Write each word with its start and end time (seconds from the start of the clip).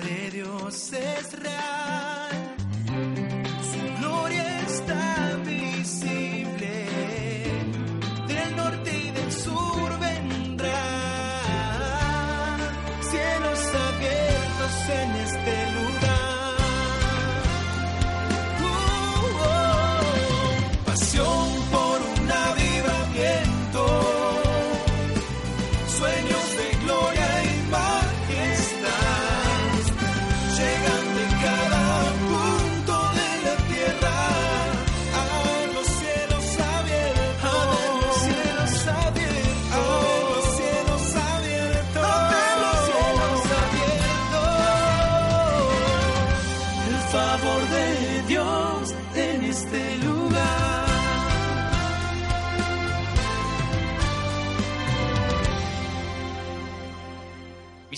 De 0.00 0.30
Dios 0.30 0.92
es 0.92 1.32
real, 1.38 1.83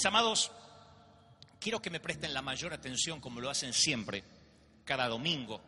Amados, 0.07 0.53
quiero 1.59 1.83
que 1.83 1.91
me 1.91 1.99
presten 1.99 2.33
la 2.33 2.41
mayor 2.41 2.73
atención 2.73 3.21
como 3.21 3.41
lo 3.41 3.51
hacen 3.51 3.73
siempre, 3.73 4.23
cada 4.85 5.09
domingo. 5.09 5.61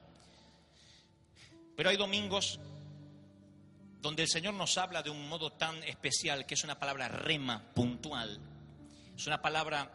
Pero 1.77 1.91
hay 1.91 1.97
domingos 1.97 2.61
donde 4.01 4.23
el 4.23 4.29
Señor 4.29 4.55
nos 4.55 4.79
habla 4.79 5.03
de 5.03 5.11
un 5.11 5.29
modo 5.29 5.51
tan 5.51 5.83
especial 5.83 6.47
que 6.47 6.55
es 6.55 6.63
una 6.63 6.79
palabra 6.79 7.09
rema, 7.09 7.73
puntual. 7.75 8.41
Es 9.17 9.27
una 9.27 9.43
palabra 9.43 9.91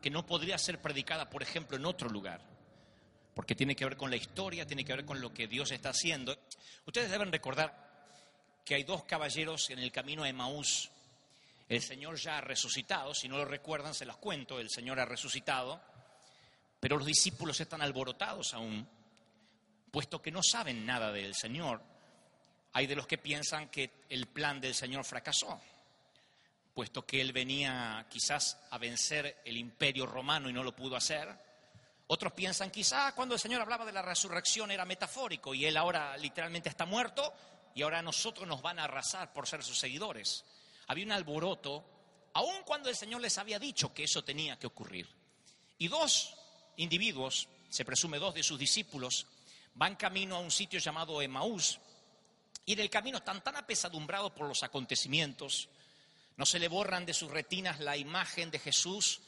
que 0.00 0.08
no 0.08 0.24
podría 0.24 0.56
ser 0.56 0.80
predicada, 0.80 1.28
por 1.28 1.42
ejemplo, 1.42 1.76
en 1.76 1.84
otro 1.84 2.08
lugar, 2.08 2.40
porque 3.34 3.56
tiene 3.56 3.74
que 3.74 3.84
ver 3.84 3.96
con 3.96 4.10
la 4.10 4.16
historia, 4.16 4.66
tiene 4.66 4.84
que 4.84 4.94
ver 4.94 5.04
con 5.04 5.20
lo 5.20 5.34
que 5.34 5.48
Dios 5.48 5.72
está 5.72 5.90
haciendo. 5.90 6.38
Ustedes 6.86 7.10
deben 7.10 7.32
recordar 7.32 7.90
que 8.64 8.76
hay 8.76 8.84
dos 8.84 9.02
caballeros 9.02 9.68
en 9.70 9.80
el 9.80 9.90
camino 9.90 10.22
a 10.22 10.28
Emaús. 10.28 10.90
El 11.70 11.82
Señor 11.82 12.16
ya 12.16 12.38
ha 12.38 12.40
resucitado, 12.40 13.14
si 13.14 13.28
no 13.28 13.38
lo 13.38 13.44
recuerdan 13.44 13.94
se 13.94 14.04
las 14.04 14.16
cuento, 14.16 14.58
el 14.58 14.68
Señor 14.68 14.98
ha 14.98 15.04
resucitado, 15.04 15.80
pero 16.80 16.98
los 16.98 17.06
discípulos 17.06 17.60
están 17.60 17.80
alborotados 17.80 18.54
aún, 18.54 18.88
puesto 19.92 20.20
que 20.20 20.32
no 20.32 20.42
saben 20.42 20.84
nada 20.84 21.12
del 21.12 21.32
Señor. 21.32 21.80
Hay 22.72 22.88
de 22.88 22.96
los 22.96 23.06
que 23.06 23.18
piensan 23.18 23.68
que 23.68 24.02
el 24.08 24.26
plan 24.26 24.60
del 24.60 24.74
Señor 24.74 25.04
fracasó, 25.04 25.60
puesto 26.74 27.06
que 27.06 27.20
Él 27.20 27.32
venía 27.32 28.04
quizás 28.10 28.58
a 28.68 28.76
vencer 28.76 29.40
el 29.44 29.56
imperio 29.56 30.06
romano 30.06 30.50
y 30.50 30.52
no 30.52 30.64
lo 30.64 30.74
pudo 30.74 30.96
hacer. 30.96 31.28
Otros 32.08 32.32
piensan 32.32 32.72
quizás 32.72 33.12
cuando 33.12 33.36
el 33.36 33.40
Señor 33.40 33.60
hablaba 33.60 33.84
de 33.84 33.92
la 33.92 34.02
resurrección 34.02 34.72
era 34.72 34.84
metafórico 34.84 35.54
y 35.54 35.66
Él 35.66 35.76
ahora 35.76 36.16
literalmente 36.16 36.68
está 36.68 36.84
muerto 36.84 37.32
y 37.76 37.82
ahora 37.82 38.00
a 38.00 38.02
nosotros 38.02 38.48
nos 38.48 38.60
van 38.60 38.80
a 38.80 38.84
arrasar 38.84 39.32
por 39.32 39.46
ser 39.46 39.62
sus 39.62 39.78
seguidores 39.78 40.44
había 40.90 41.04
un 41.04 41.12
alboroto, 41.12 41.84
aun 42.34 42.64
cuando 42.64 42.88
el 42.88 42.96
Señor 42.96 43.20
les 43.20 43.38
había 43.38 43.60
dicho 43.60 43.94
que 43.94 44.02
eso 44.02 44.24
tenía 44.24 44.58
que 44.58 44.66
ocurrir. 44.66 45.08
Y 45.78 45.86
dos 45.86 46.34
individuos, 46.78 47.46
se 47.68 47.84
presume 47.84 48.18
dos 48.18 48.34
de 48.34 48.42
sus 48.42 48.58
discípulos, 48.58 49.28
van 49.74 49.94
camino 49.94 50.34
a 50.34 50.40
un 50.40 50.50
sitio 50.50 50.80
llamado 50.80 51.22
Emaús, 51.22 51.78
y 52.66 52.72
en 52.72 52.80
el 52.80 52.90
camino 52.90 53.18
están 53.18 53.40
tan 53.40 53.54
apesadumbrados 53.54 54.32
por 54.32 54.48
los 54.48 54.64
acontecimientos, 54.64 55.68
no 56.36 56.44
se 56.44 56.58
le 56.58 56.66
borran 56.66 57.06
de 57.06 57.14
sus 57.14 57.30
retinas 57.30 57.78
la 57.78 57.96
imagen 57.96 58.50
de 58.50 58.58
Jesús 58.58 59.20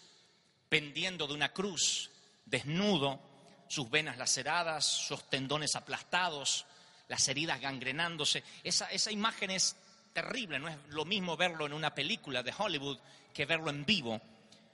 pendiendo 0.68 1.28
de 1.28 1.34
una 1.34 1.52
cruz, 1.52 2.10
desnudo, 2.44 3.20
sus 3.68 3.88
venas 3.88 4.18
laceradas, 4.18 4.84
sus 4.84 5.30
tendones 5.30 5.76
aplastados, 5.76 6.66
las 7.06 7.28
heridas 7.28 7.60
gangrenándose. 7.60 8.42
Esa, 8.64 8.90
esa 8.90 9.12
imagen 9.12 9.52
es 9.52 9.76
terrible, 10.12 10.58
no 10.58 10.68
es 10.68 10.76
lo 10.88 11.04
mismo 11.04 11.36
verlo 11.36 11.66
en 11.66 11.72
una 11.72 11.94
película 11.94 12.42
de 12.42 12.54
Hollywood 12.56 12.98
que 13.32 13.46
verlo 13.46 13.70
en 13.70 13.84
vivo. 13.84 14.20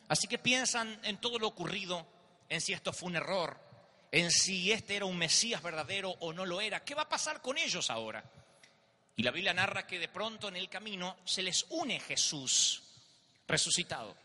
Así 0.09 0.26
que 0.26 0.38
piensan 0.38 0.99
en 1.04 1.19
todo 1.19 1.38
lo 1.38 1.49
ocurrido, 1.49 2.06
en 2.49 2.60
si 2.60 2.72
esto 2.72 2.93
fue 2.93 3.09
un 3.09 3.16
error, 3.16 3.59
en 4.10 4.31
si 4.31 4.72
este 4.72 4.97
era 4.97 5.04
un 5.04 5.19
Mesías 5.19 5.62
verdadero 5.62 6.10
o 6.21 6.32
no 6.32 6.47
lo 6.47 6.60
era. 6.60 6.84
¿Qué 6.84 6.94
va 6.94 7.03
a 7.03 7.09
pasar 7.09 7.43
con 7.43 7.59
ellos 7.59 7.91
ahora? 7.91 8.25
Y 9.16 9.22
la 9.22 9.31
Biblia 9.31 9.53
narra 9.53 9.87
que 9.87 9.99
de 9.99 10.09
pronto 10.09 10.49
en 10.49 10.56
el 10.56 10.69
camino 10.69 11.16
se 11.25 11.43
les 11.43 11.66
une 11.70 12.00
Jesús 12.00 12.82
resucitado 13.47 14.16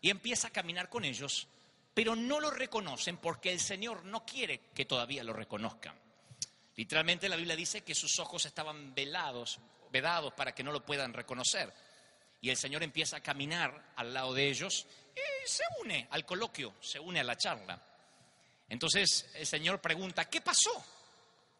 y 0.00 0.10
empieza 0.10 0.48
a 0.48 0.52
caminar 0.52 0.88
con 0.88 1.04
ellos, 1.04 1.46
pero 1.92 2.16
no 2.16 2.40
lo 2.40 2.50
reconocen 2.50 3.18
porque 3.18 3.52
el 3.52 3.60
Señor 3.60 4.04
no 4.04 4.24
quiere 4.24 4.60
que 4.74 4.86
todavía 4.86 5.22
lo 5.22 5.32
reconozcan. 5.32 5.94
Literalmente 6.76 7.28
la 7.28 7.36
Biblia 7.36 7.56
dice 7.56 7.82
que 7.82 7.94
sus 7.94 8.18
ojos 8.18 8.46
estaban 8.46 8.94
velados, 8.94 9.58
vedados 9.90 10.32
para 10.34 10.54
que 10.54 10.62
no 10.62 10.72
lo 10.72 10.84
puedan 10.84 11.12
reconocer. 11.12 11.72
Y 12.40 12.50
el 12.50 12.56
Señor 12.56 12.82
empieza 12.82 13.16
a 13.16 13.22
caminar 13.22 13.92
al 13.96 14.14
lado 14.14 14.32
de 14.32 14.48
ellos 14.48 14.86
y 15.14 15.48
se 15.48 15.62
une 15.82 16.08
al 16.10 16.24
coloquio, 16.24 16.74
se 16.80 16.98
une 16.98 17.20
a 17.20 17.24
la 17.24 17.36
charla. 17.36 17.80
Entonces 18.68 19.28
el 19.34 19.46
Señor 19.46 19.80
pregunta, 19.80 20.24
¿qué 20.26 20.40
pasó? 20.40 20.84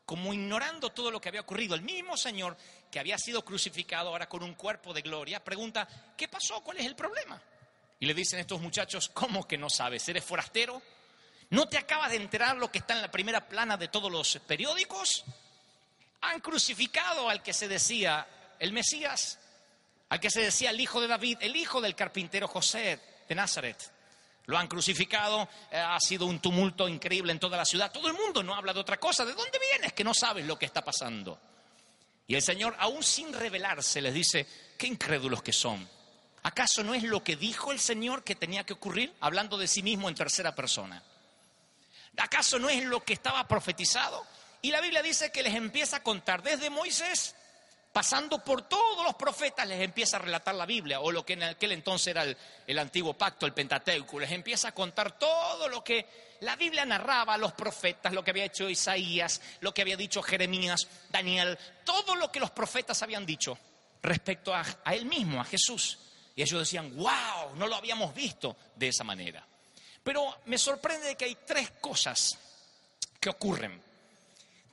Como 0.07 0.33
ignorando 0.33 0.91
todo 0.91 1.11
lo 1.11 1.21
que 1.21 1.29
había 1.29 1.43
ocurrido. 1.43 1.75
El 1.75 1.83
mismo 1.83 2.17
Señor 2.17 2.57
que 2.91 2.99
había 2.99 3.19
sido 3.19 3.45
crucificado 3.45 4.09
ahora 4.09 4.29
con 4.29 4.43
un 4.43 4.55
cuerpo 4.55 4.93
de 4.95 5.03
gloria, 5.03 5.45
pregunta, 5.45 5.87
¿qué 6.17 6.29
pasó? 6.29 6.63
¿Cuál 6.63 6.79
es 6.79 6.87
el 6.87 6.97
problema? 6.97 7.41
Y 7.99 8.07
le 8.07 8.15
dicen 8.15 8.39
estos 8.39 8.61
muchachos, 8.61 9.11
¿cómo 9.11 9.47
que 9.47 9.59
no 9.59 9.69
sabes? 9.69 10.09
¿Eres 10.09 10.25
forastero? 10.25 10.81
¿No 11.51 11.69
te 11.69 11.77
acabas 11.77 12.11
de 12.11 12.17
enterar 12.17 12.57
lo 12.57 12.71
que 12.71 12.79
está 12.79 12.95
en 12.95 13.03
la 13.03 13.11
primera 13.11 13.47
plana 13.47 13.77
de 13.77 13.89
todos 13.89 14.11
los 14.11 14.39
periódicos? 14.47 15.25
Han 16.23 16.41
crucificado 16.41 17.29
al 17.29 17.43
que 17.43 17.53
se 17.53 17.69
decía 17.69 18.27
el 18.59 18.73
Mesías, 18.73 19.39
al 20.09 20.21
que 20.21 20.31
se 20.31 20.41
decía 20.41 20.71
el 20.71 20.81
hijo 20.81 21.01
de 21.01 21.09
David, 21.09 21.39
el 21.41 21.57
hijo 21.57 21.81
del 21.81 21.95
carpintero 21.95 22.49
José 22.49 23.01
de 23.29 23.35
Nazaret. 23.35 23.93
Lo 24.47 24.59
han 24.59 24.67
crucificado, 24.67 25.49
eh, 25.71 25.79
ha 25.79 26.01
sido 26.01 26.27
un 26.27 26.41
tumulto 26.41 26.89
increíble 26.89 27.33
en 27.33 27.39
toda 27.39 27.57
la 27.57 27.65
ciudad. 27.65 27.93
Todo 27.93 28.09
el 28.09 28.15
mundo 28.15 28.43
no 28.43 28.55
habla 28.55 28.73
de 28.73 28.81
otra 28.81 28.99
cosa. 28.99 29.25
¿De 29.25 29.35
dónde 29.35 29.59
vienes 29.71 29.93
que 29.93 30.03
no 30.03 30.13
sabes 30.13 30.45
lo 30.45 30.59
que 30.59 30.67
está 30.67 30.83
pasando? 30.83 31.39
Y 32.27 32.35
el 32.35 32.43
Señor, 32.43 32.77
aún 32.79 33.03
sin 33.03 33.33
revelarse, 33.33 34.01
les 34.01 34.15
dice, 34.15 34.47
qué 34.77 34.87
incrédulos 34.87 35.43
que 35.43 35.53
son. 35.53 35.89
¿Acaso 36.43 36.83
no 36.83 36.95
es 36.95 37.03
lo 37.03 37.23
que 37.23 37.37
dijo 37.37 37.71
el 37.71 37.79
Señor 37.79 38.25
que 38.25 38.35
tenía 38.35 38.65
que 38.65 38.73
ocurrir? 38.73 39.15
Hablando 39.21 39.59
de 39.59 39.69
sí 39.69 39.83
mismo 39.83 40.09
en 40.09 40.15
tercera 40.15 40.55
persona. 40.55 41.03
¿Acaso 42.17 42.59
no 42.59 42.69
es 42.69 42.85
lo 42.85 43.05
que 43.05 43.13
estaba 43.13 43.47
profetizado? 43.47 44.27
Y 44.63 44.71
la 44.71 44.81
Biblia 44.81 45.03
dice 45.03 45.33
que 45.33 45.43
les 45.43 45.55
empieza 45.55 45.99
a 45.99 46.03
contar 46.03 46.43
desde 46.43 46.69
Moisés, 46.69 47.35
pasando 47.93 48.45
por 48.45 48.63
todos 48.63 49.05
los 49.05 49.15
profetas, 49.15 49.67
les 49.67 49.81
empieza 49.81 50.17
a 50.17 50.21
relatar 50.21 50.55
la 50.55 50.67
Biblia, 50.67 51.01
o 51.01 51.11
lo 51.11 51.25
que 51.25 51.33
en 51.33 51.43
aquel 51.43 51.73
entonces 51.73 52.09
era 52.09 52.25
el, 52.25 52.79
antiguo 52.79 53.15
pacto, 53.15 53.47
el 53.47 53.55
Pentateuco, 53.55 54.21
les 54.21 54.31
empieza 54.31 54.69
a 54.69 54.73
contar 54.73 55.19
todo 55.19 55.69
lo 55.69 55.83
que 55.83 56.07
la 56.41 56.57
Biblia 56.57 56.85
narraba 56.85 57.37
los 57.37 57.53
profetas, 57.53 58.13
lo 58.13 58.23
que 58.23 58.31
había 58.31 58.45
hecho 58.45 58.69
Isaías, 58.69 59.41
lo 59.61 59.75
que 59.75 59.83
había 59.83 59.97
dicho 59.97 60.23
Jeremías, 60.23 60.87
Daniel, 61.11 61.59
todo 61.85 62.15
lo 62.15 62.31
que 62.31 62.41
los 62.41 62.51
profetas 62.51 63.03
habían 63.03 63.27
dicho 63.27 63.59
respecto 64.03 64.55
a, 64.55 64.65
a 64.85 64.95
él 64.95 65.07
mismo, 65.07 65.41
a 65.41 65.45
Jesús. 65.45 65.99
Y 66.37 66.43
ellos 66.43 66.61
decían, 66.61 66.95
wow, 66.97 67.55
no 67.57 67.67
lo 67.67 67.77
habíamos 67.77 68.15
visto 68.15 68.57
de 68.77 68.89
esa 68.89 69.05
manera. 69.05 69.45
Pero 70.03 70.41
me 70.47 70.57
sorprende 70.57 71.17
que 71.17 71.27
hay 71.27 71.37
tres 71.47 71.71
cosas 71.81 72.39
que 73.19 73.29
ocurren. 73.29 73.90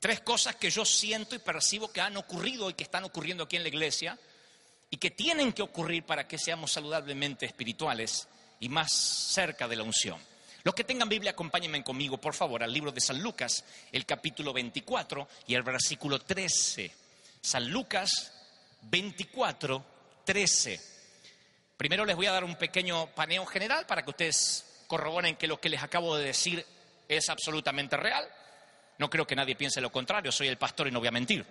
Tres 0.08 0.22
cosas 0.22 0.56
que 0.56 0.70
yo 0.70 0.86
siento 0.86 1.36
y 1.36 1.40
percibo 1.40 1.92
que 1.92 2.00
han 2.00 2.16
ocurrido 2.16 2.70
y 2.70 2.76
que 2.76 2.86
están 2.86 3.04
ocurriendo 3.04 3.44
aquí 3.44 3.58
en 3.58 3.64
la 3.64 3.68
iglesia 3.68 4.18
y 4.90 4.96
que 4.96 5.12
tienen 5.12 5.52
que 5.52 5.62
ocurrir 5.62 6.04
para 6.04 6.26
que 6.26 6.38
seamos 6.38 6.72
saludablemente 6.72 7.46
espirituales 7.46 8.26
y 8.62 8.70
más 8.70 8.90
cerca 8.90 9.68
de 9.68 9.76
la 9.76 9.84
unción. 9.84 10.18
Los 10.64 10.74
que 10.74 10.86
tengan 10.86 11.10
Biblia, 11.10 11.32
acompáñenme 11.32 11.84
conmigo, 11.84 12.18
por 12.20 12.34
favor, 12.34 12.64
al 12.64 12.72
libro 12.72 12.94
de 12.94 13.02
San 13.02 13.22
Lucas, 13.22 13.66
el 13.92 14.06
capítulo 14.06 14.54
24 14.54 15.28
y 15.46 15.56
el 15.56 15.64
versículo 15.64 16.20
13. 16.20 16.90
San 17.42 17.70
Lucas 17.70 18.32
24, 18.84 19.86
13. 20.24 20.80
Primero 21.76 22.06
les 22.06 22.16
voy 22.16 22.28
a 22.28 22.32
dar 22.32 22.46
un 22.46 22.56
pequeño 22.56 23.08
paneo 23.08 23.46
general 23.46 23.86
para 23.86 24.04
que 24.04 24.12
ustedes 24.12 24.86
corroboren 24.88 25.36
que 25.36 25.48
lo 25.48 25.60
que 25.60 25.68
les 25.68 25.84
acabo 25.84 26.16
de 26.16 26.28
decir 26.28 26.66
es 27.10 27.28
absolutamente 27.28 27.98
real. 27.98 28.26
No 28.98 29.10
creo 29.10 29.28
que 29.28 29.36
nadie 29.36 29.56
piense 29.56 29.82
lo 29.82 29.92
contrario, 29.92 30.32
soy 30.32 30.48
el 30.48 30.58
pastor 30.58 30.88
y 30.88 30.92
no 30.92 31.00
voy 31.00 31.08
a 31.08 31.12
mentir. 31.12 31.46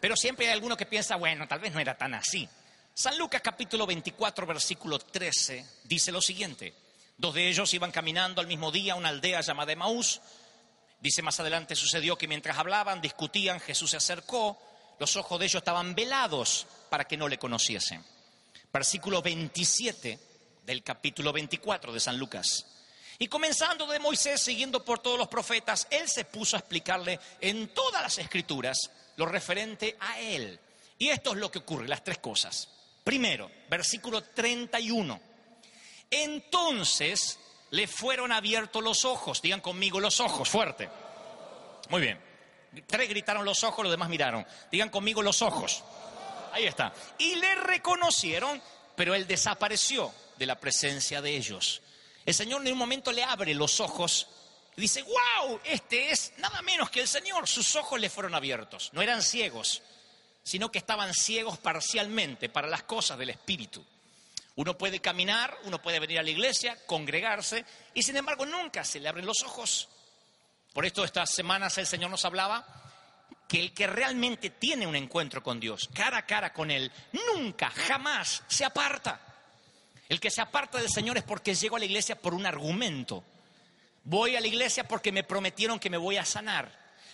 Pero 0.00 0.16
siempre 0.16 0.46
hay 0.46 0.52
alguno 0.52 0.76
que 0.76 0.86
piensa, 0.86 1.16
bueno, 1.16 1.48
tal 1.48 1.58
vez 1.58 1.72
no 1.72 1.80
era 1.80 1.96
tan 1.96 2.14
así. 2.14 2.48
San 2.94 3.16
Lucas 3.18 3.40
capítulo 3.42 3.86
24, 3.86 4.46
versículo 4.46 4.98
13, 4.98 5.66
dice 5.84 6.12
lo 6.12 6.20
siguiente. 6.20 6.74
Dos 7.16 7.34
de 7.34 7.48
ellos 7.48 7.72
iban 7.72 7.92
caminando 7.92 8.40
al 8.40 8.46
mismo 8.46 8.70
día 8.70 8.92
a 8.92 8.96
una 8.96 9.08
aldea 9.08 9.40
llamada 9.40 9.72
Emaús. 9.72 10.20
Dice 11.00 11.22
más 11.22 11.40
adelante 11.40 11.74
sucedió 11.74 12.16
que 12.16 12.28
mientras 12.28 12.58
hablaban, 12.58 13.00
discutían, 13.00 13.60
Jesús 13.60 13.90
se 13.90 13.96
acercó, 13.96 14.58
los 14.98 15.16
ojos 15.16 15.38
de 15.38 15.46
ellos 15.46 15.60
estaban 15.60 15.94
velados 15.94 16.66
para 16.90 17.04
que 17.04 17.16
no 17.16 17.28
le 17.28 17.38
conociesen. 17.38 18.04
Versículo 18.72 19.22
27 19.22 20.18
del 20.64 20.82
capítulo 20.82 21.32
24 21.32 21.92
de 21.92 22.00
San 22.00 22.18
Lucas. 22.18 22.66
Y 23.18 23.28
comenzando 23.28 23.86
de 23.86 23.98
Moisés, 23.98 24.40
siguiendo 24.40 24.84
por 24.84 24.98
todos 24.98 25.18
los 25.18 25.28
profetas, 25.28 25.86
él 25.90 26.08
se 26.08 26.24
puso 26.24 26.56
a 26.56 26.60
explicarle 26.60 27.18
en 27.40 27.68
todas 27.68 28.02
las 28.02 28.18
escrituras 28.18 28.90
lo 29.16 29.26
referente 29.26 29.96
a 30.00 30.20
él. 30.20 30.58
Y 30.98 31.08
esto 31.08 31.32
es 31.32 31.38
lo 31.38 31.50
que 31.50 31.60
ocurre, 31.60 31.88
las 31.88 32.04
tres 32.04 32.18
cosas. 32.18 32.68
Primero, 33.02 33.50
versículo 33.68 34.22
31. 34.22 35.20
Entonces 36.10 37.38
le 37.70 37.86
fueron 37.86 38.32
abiertos 38.32 38.82
los 38.82 39.04
ojos. 39.04 39.40
Digan 39.40 39.60
conmigo 39.60 40.00
los 40.00 40.20
ojos, 40.20 40.48
fuerte. 40.48 40.88
Muy 41.88 42.00
bien. 42.00 42.20
Tres 42.86 43.08
gritaron 43.08 43.44
los 43.44 43.64
ojos, 43.64 43.82
los 43.82 43.92
demás 43.92 44.08
miraron. 44.08 44.46
Digan 44.70 44.90
conmigo 44.90 45.22
los 45.22 45.40
ojos. 45.40 45.82
Ahí 46.52 46.66
está. 46.66 46.92
Y 47.18 47.36
le 47.36 47.54
reconocieron, 47.54 48.60
pero 48.94 49.14
él 49.14 49.26
desapareció 49.26 50.12
de 50.36 50.46
la 50.46 50.58
presencia 50.58 51.22
de 51.22 51.36
ellos. 51.36 51.82
El 52.26 52.34
Señor 52.34 52.66
en 52.66 52.72
un 52.72 52.78
momento 52.78 53.12
le 53.12 53.22
abre 53.22 53.54
los 53.54 53.78
ojos 53.78 54.26
y 54.76 54.80
dice, 54.80 55.02
wow, 55.02 55.60
este 55.64 56.10
es 56.10 56.32
nada 56.38 56.60
menos 56.60 56.90
que 56.90 57.00
el 57.00 57.08
Señor. 57.08 57.46
Sus 57.46 57.76
ojos 57.76 58.00
le 58.00 58.10
fueron 58.10 58.34
abiertos. 58.34 58.90
No 58.92 59.00
eran 59.00 59.22
ciegos, 59.22 59.80
sino 60.42 60.70
que 60.70 60.78
estaban 60.78 61.14
ciegos 61.14 61.56
parcialmente 61.58 62.48
para 62.48 62.68
las 62.68 62.82
cosas 62.82 63.16
del 63.16 63.30
Espíritu. 63.30 63.84
Uno 64.56 64.76
puede 64.76 65.00
caminar, 65.00 65.56
uno 65.64 65.80
puede 65.80 66.00
venir 66.00 66.18
a 66.18 66.22
la 66.22 66.30
iglesia, 66.30 66.76
congregarse, 66.86 67.64
y 67.94 68.02
sin 68.02 68.16
embargo 68.16 68.44
nunca 68.44 68.84
se 68.84 68.98
le 68.98 69.08
abren 69.08 69.26
los 69.26 69.42
ojos. 69.44 69.88
Por 70.72 70.84
esto 70.84 71.04
estas 71.04 71.30
semanas 71.30 71.78
el 71.78 71.86
Señor 71.86 72.10
nos 72.10 72.24
hablaba 72.24 72.66
que 73.46 73.60
el 73.60 73.72
que 73.72 73.86
realmente 73.86 74.50
tiene 74.50 74.86
un 74.86 74.96
encuentro 74.96 75.42
con 75.42 75.60
Dios, 75.60 75.88
cara 75.94 76.18
a 76.18 76.26
cara 76.26 76.52
con 76.52 76.70
Él, 76.70 76.90
nunca, 77.12 77.70
jamás 77.70 78.42
se 78.48 78.64
aparta. 78.64 79.25
El 80.08 80.20
que 80.20 80.30
se 80.30 80.40
aparta 80.40 80.78
del 80.78 80.90
Señor 80.90 81.16
es 81.16 81.24
porque 81.24 81.54
llego 81.54 81.76
a 81.76 81.78
la 81.78 81.84
iglesia 81.84 82.16
por 82.16 82.34
un 82.34 82.46
argumento. 82.46 83.24
Voy 84.04 84.36
a 84.36 84.40
la 84.40 84.46
iglesia 84.46 84.86
porque 84.86 85.10
me 85.10 85.24
prometieron 85.24 85.80
que 85.80 85.90
me 85.90 85.96
voy 85.96 86.16
a 86.16 86.24
sanar. 86.24 86.70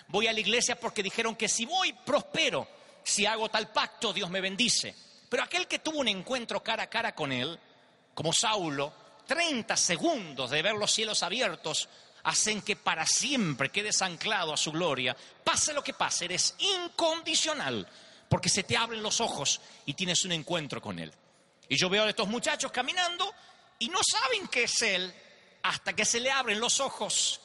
Voy 0.08 0.26
a 0.26 0.32
la 0.32 0.40
iglesia 0.40 0.78
porque 0.78 1.02
dijeron 1.02 1.36
que 1.36 1.48
si 1.48 1.64
voy, 1.64 1.92
prospero. 1.92 2.68
Si 3.02 3.24
hago 3.24 3.48
tal 3.48 3.72
pacto, 3.72 4.12
Dios 4.12 4.28
me 4.30 4.40
bendice. 4.40 4.94
Pero 5.28 5.42
aquel 5.42 5.66
que 5.66 5.78
tuvo 5.78 6.00
un 6.00 6.08
encuentro 6.08 6.62
cara 6.62 6.82
a 6.82 6.90
cara 6.90 7.14
con 7.14 7.32
Él, 7.32 7.58
como 8.14 8.32
Saulo, 8.32 8.92
30 9.26 9.74
segundos 9.76 10.50
de 10.50 10.60
ver 10.60 10.74
los 10.74 10.92
cielos 10.92 11.22
abiertos 11.22 11.88
hacen 12.24 12.60
que 12.60 12.76
para 12.76 13.06
siempre 13.06 13.70
quedes 13.70 14.02
anclado 14.02 14.52
a 14.52 14.58
su 14.58 14.70
gloria. 14.70 15.16
Pase 15.42 15.72
lo 15.72 15.82
que 15.82 15.94
pase, 15.94 16.26
eres 16.26 16.54
incondicional, 16.58 17.88
porque 18.28 18.50
se 18.50 18.62
te 18.62 18.76
abren 18.76 19.02
los 19.02 19.20
ojos 19.20 19.60
y 19.86 19.94
tienes 19.94 20.24
un 20.24 20.32
encuentro 20.32 20.82
con 20.82 20.98
Él. 20.98 21.12
Y 21.72 21.78
yo 21.78 21.88
veo 21.88 22.04
a 22.04 22.10
estos 22.10 22.28
muchachos 22.28 22.70
caminando 22.70 23.34
y 23.78 23.88
no 23.88 24.00
saben 24.04 24.46
qué 24.48 24.64
es 24.64 24.82
Él 24.82 25.10
hasta 25.62 25.94
que 25.94 26.04
se 26.04 26.20
le 26.20 26.30
abren 26.30 26.60
los 26.60 26.80
ojos. 26.80 27.40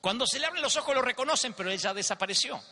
Cuando 0.00 0.24
se 0.24 0.38
le 0.38 0.46
abren 0.46 0.62
los 0.62 0.76
ojos 0.76 0.94
lo 0.94 1.02
reconocen, 1.02 1.52
pero 1.52 1.68
Él 1.68 1.80
ya 1.80 1.92
desapareció. 1.92 2.62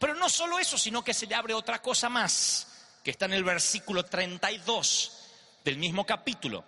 Pero 0.00 0.16
no 0.16 0.28
solo 0.28 0.58
eso, 0.58 0.76
sino 0.76 1.04
que 1.04 1.14
se 1.14 1.28
le 1.28 1.36
abre 1.36 1.54
otra 1.54 1.80
cosa 1.80 2.08
más 2.08 2.66
que 3.04 3.12
está 3.12 3.26
en 3.26 3.34
el 3.34 3.44
versículo 3.44 4.04
32 4.04 5.12
del 5.62 5.78
mismo 5.78 6.04
capítulo. 6.04 6.64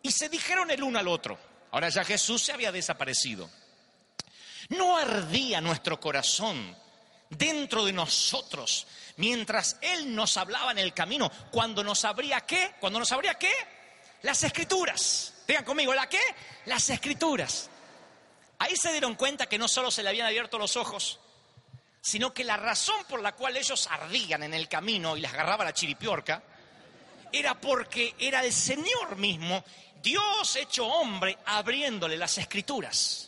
Y 0.00 0.10
se 0.10 0.30
dijeron 0.30 0.70
el 0.70 0.82
uno 0.82 0.98
al 0.98 1.08
otro. 1.08 1.38
Ahora 1.72 1.90
ya 1.90 2.04
Jesús 2.04 2.40
se 2.40 2.52
había 2.52 2.72
desaparecido. 2.72 3.50
No 4.70 4.96
ardía 4.96 5.60
nuestro 5.60 6.00
corazón 6.00 6.74
dentro 7.30 7.84
de 7.84 7.92
nosotros 7.92 8.86
mientras 9.18 9.76
Él 9.82 10.14
nos 10.14 10.36
hablaba 10.36 10.72
en 10.72 10.78
el 10.78 10.94
camino, 10.94 11.30
cuando 11.50 11.84
nos 11.84 12.04
abría 12.04 12.40
qué, 12.40 12.74
cuando 12.80 12.98
nos 12.98 13.12
abría 13.12 13.34
qué, 13.34 13.52
las 14.22 14.42
escrituras. 14.42 15.34
Digan 15.46 15.64
conmigo, 15.64 15.94
¿la 15.94 16.08
qué? 16.08 16.20
Las 16.66 16.88
escrituras. 16.90 17.68
Ahí 18.58 18.76
se 18.76 18.92
dieron 18.92 19.14
cuenta 19.14 19.46
que 19.46 19.58
no 19.58 19.68
solo 19.68 19.90
se 19.90 20.02
le 20.02 20.08
habían 20.08 20.26
abierto 20.26 20.58
los 20.58 20.76
ojos, 20.76 21.20
sino 22.00 22.32
que 22.32 22.44
la 22.44 22.56
razón 22.56 23.04
por 23.08 23.20
la 23.20 23.32
cual 23.32 23.56
ellos 23.56 23.88
ardían 23.90 24.42
en 24.44 24.54
el 24.54 24.68
camino 24.68 25.16
y 25.16 25.20
les 25.20 25.32
agarraba 25.32 25.64
la 25.64 25.74
chiripiorca, 25.74 26.42
era 27.32 27.60
porque 27.60 28.14
era 28.18 28.44
el 28.44 28.52
Señor 28.52 29.16
mismo, 29.16 29.64
Dios 30.00 30.56
hecho 30.56 30.86
hombre, 30.86 31.38
abriéndole 31.44 32.16
las 32.16 32.38
escrituras. 32.38 33.27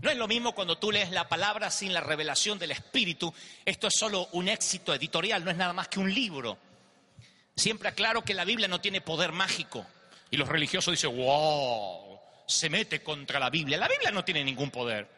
No 0.00 0.10
es 0.10 0.16
lo 0.16 0.28
mismo 0.28 0.54
cuando 0.54 0.76
tú 0.78 0.90
lees 0.90 1.10
la 1.10 1.28
palabra 1.28 1.70
sin 1.70 1.92
la 1.92 2.00
revelación 2.00 2.58
del 2.58 2.72
Espíritu. 2.72 3.32
Esto 3.64 3.86
es 3.86 3.94
solo 3.94 4.28
un 4.32 4.48
éxito 4.48 4.94
editorial, 4.94 5.44
no 5.44 5.50
es 5.50 5.56
nada 5.56 5.72
más 5.72 5.88
que 5.88 6.00
un 6.00 6.12
libro. 6.12 6.58
Siempre 7.56 7.88
aclaro 7.88 8.24
que 8.24 8.34
la 8.34 8.44
Biblia 8.44 8.68
no 8.68 8.80
tiene 8.80 9.00
poder 9.00 9.32
mágico. 9.32 9.86
Y 10.30 10.36
los 10.36 10.48
religiosos 10.48 10.92
dicen, 10.92 11.16
wow, 11.16 12.18
se 12.46 12.68
mete 12.68 13.02
contra 13.02 13.38
la 13.38 13.50
Biblia. 13.50 13.78
La 13.78 13.88
Biblia 13.88 14.10
no 14.10 14.24
tiene 14.24 14.42
ningún 14.44 14.70
poder. 14.70 15.08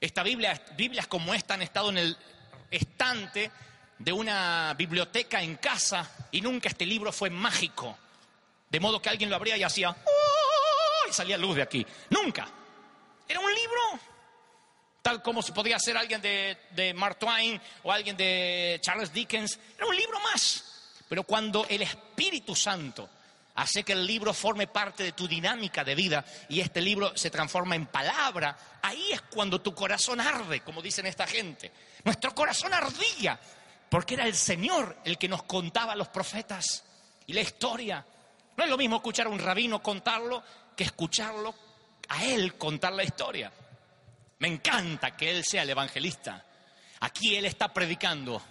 Esta 0.00 0.22
Biblia, 0.22 0.60
Biblias 0.76 1.06
como 1.06 1.34
esta 1.34 1.54
han 1.54 1.62
estado 1.62 1.90
en 1.90 1.98
el 1.98 2.16
estante 2.70 3.50
de 3.98 4.12
una 4.12 4.74
biblioteca 4.76 5.42
en 5.42 5.56
casa 5.56 6.28
y 6.30 6.40
nunca 6.40 6.68
este 6.68 6.86
libro 6.86 7.12
fue 7.12 7.30
mágico. 7.30 7.96
De 8.70 8.80
modo 8.80 9.00
que 9.00 9.08
alguien 9.08 9.30
lo 9.30 9.36
abría 9.36 9.56
y 9.56 9.62
hacía, 9.62 9.90
¡Oh! 9.90 11.08
y 11.08 11.12
salía 11.12 11.38
luz 11.38 11.56
de 11.56 11.62
aquí. 11.62 11.86
Nunca. 12.10 12.48
Era 13.28 13.40
un 13.40 13.54
libro, 13.54 14.00
tal 15.02 15.22
como 15.22 15.42
se 15.42 15.52
podía 15.52 15.78
ser 15.78 15.96
alguien 15.96 16.20
de, 16.20 16.58
de 16.70 16.94
Mark 16.94 17.18
Twain 17.18 17.60
o 17.82 17.92
alguien 17.92 18.16
de 18.16 18.78
Charles 18.82 19.12
Dickens. 19.12 19.58
Era 19.76 19.86
un 19.86 19.96
libro 19.96 20.20
más. 20.20 20.64
Pero 21.08 21.24
cuando 21.24 21.66
el 21.68 21.82
Espíritu 21.82 22.54
Santo 22.54 23.08
hace 23.54 23.84
que 23.84 23.92
el 23.92 24.06
libro 24.06 24.34
forme 24.34 24.66
parte 24.66 25.04
de 25.04 25.12
tu 25.12 25.28
dinámica 25.28 25.84
de 25.84 25.94
vida 25.94 26.24
y 26.48 26.60
este 26.60 26.80
libro 26.80 27.16
se 27.16 27.30
transforma 27.30 27.76
en 27.76 27.86
palabra, 27.86 28.56
ahí 28.82 29.12
es 29.12 29.22
cuando 29.22 29.60
tu 29.60 29.74
corazón 29.74 30.20
arde, 30.20 30.60
como 30.60 30.82
dicen 30.82 31.06
esta 31.06 31.26
gente. 31.26 31.70
Nuestro 32.04 32.34
corazón 32.34 32.74
ardía, 32.74 33.38
porque 33.88 34.14
era 34.14 34.26
el 34.26 34.34
Señor 34.34 34.98
el 35.04 35.18
que 35.18 35.28
nos 35.28 35.44
contaba 35.44 35.94
los 35.94 36.08
profetas 36.08 36.84
y 37.26 37.32
la 37.32 37.42
historia. 37.42 38.04
No 38.56 38.64
es 38.64 38.70
lo 38.70 38.76
mismo 38.76 38.96
escuchar 38.96 39.26
a 39.26 39.30
un 39.30 39.38
rabino 39.38 39.82
contarlo 39.82 40.42
que 40.76 40.84
escucharlo 40.84 41.54
a 42.08 42.24
él 42.24 42.54
contar 42.54 42.92
la 42.92 43.04
historia. 43.04 43.52
Me 44.38 44.48
encanta 44.48 45.16
que 45.16 45.30
él 45.30 45.44
sea 45.44 45.62
el 45.62 45.70
evangelista. 45.70 46.44
Aquí 47.00 47.36
él 47.36 47.44
está 47.44 47.72
predicando 47.72 48.42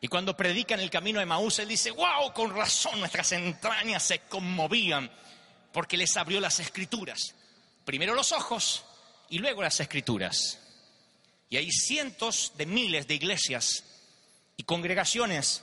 y 0.00 0.08
cuando 0.08 0.36
predica 0.36 0.74
en 0.74 0.80
el 0.80 0.90
camino 0.90 1.20
de 1.20 1.26
Maús, 1.26 1.58
él 1.58 1.68
dice, 1.68 1.90
wow, 1.90 2.32
con 2.32 2.54
razón 2.54 3.00
nuestras 3.00 3.32
entrañas 3.32 4.02
se 4.02 4.20
conmovían 4.20 5.10
porque 5.72 5.96
les 5.96 6.16
abrió 6.16 6.40
las 6.40 6.60
escrituras. 6.60 7.34
Primero 7.84 8.14
los 8.14 8.32
ojos 8.32 8.84
y 9.30 9.38
luego 9.38 9.62
las 9.62 9.80
escrituras. 9.80 10.60
Y 11.48 11.56
hay 11.56 11.70
cientos 11.70 12.52
de 12.56 12.66
miles 12.66 13.06
de 13.06 13.14
iglesias 13.14 13.84
y 14.56 14.64
congregaciones 14.64 15.62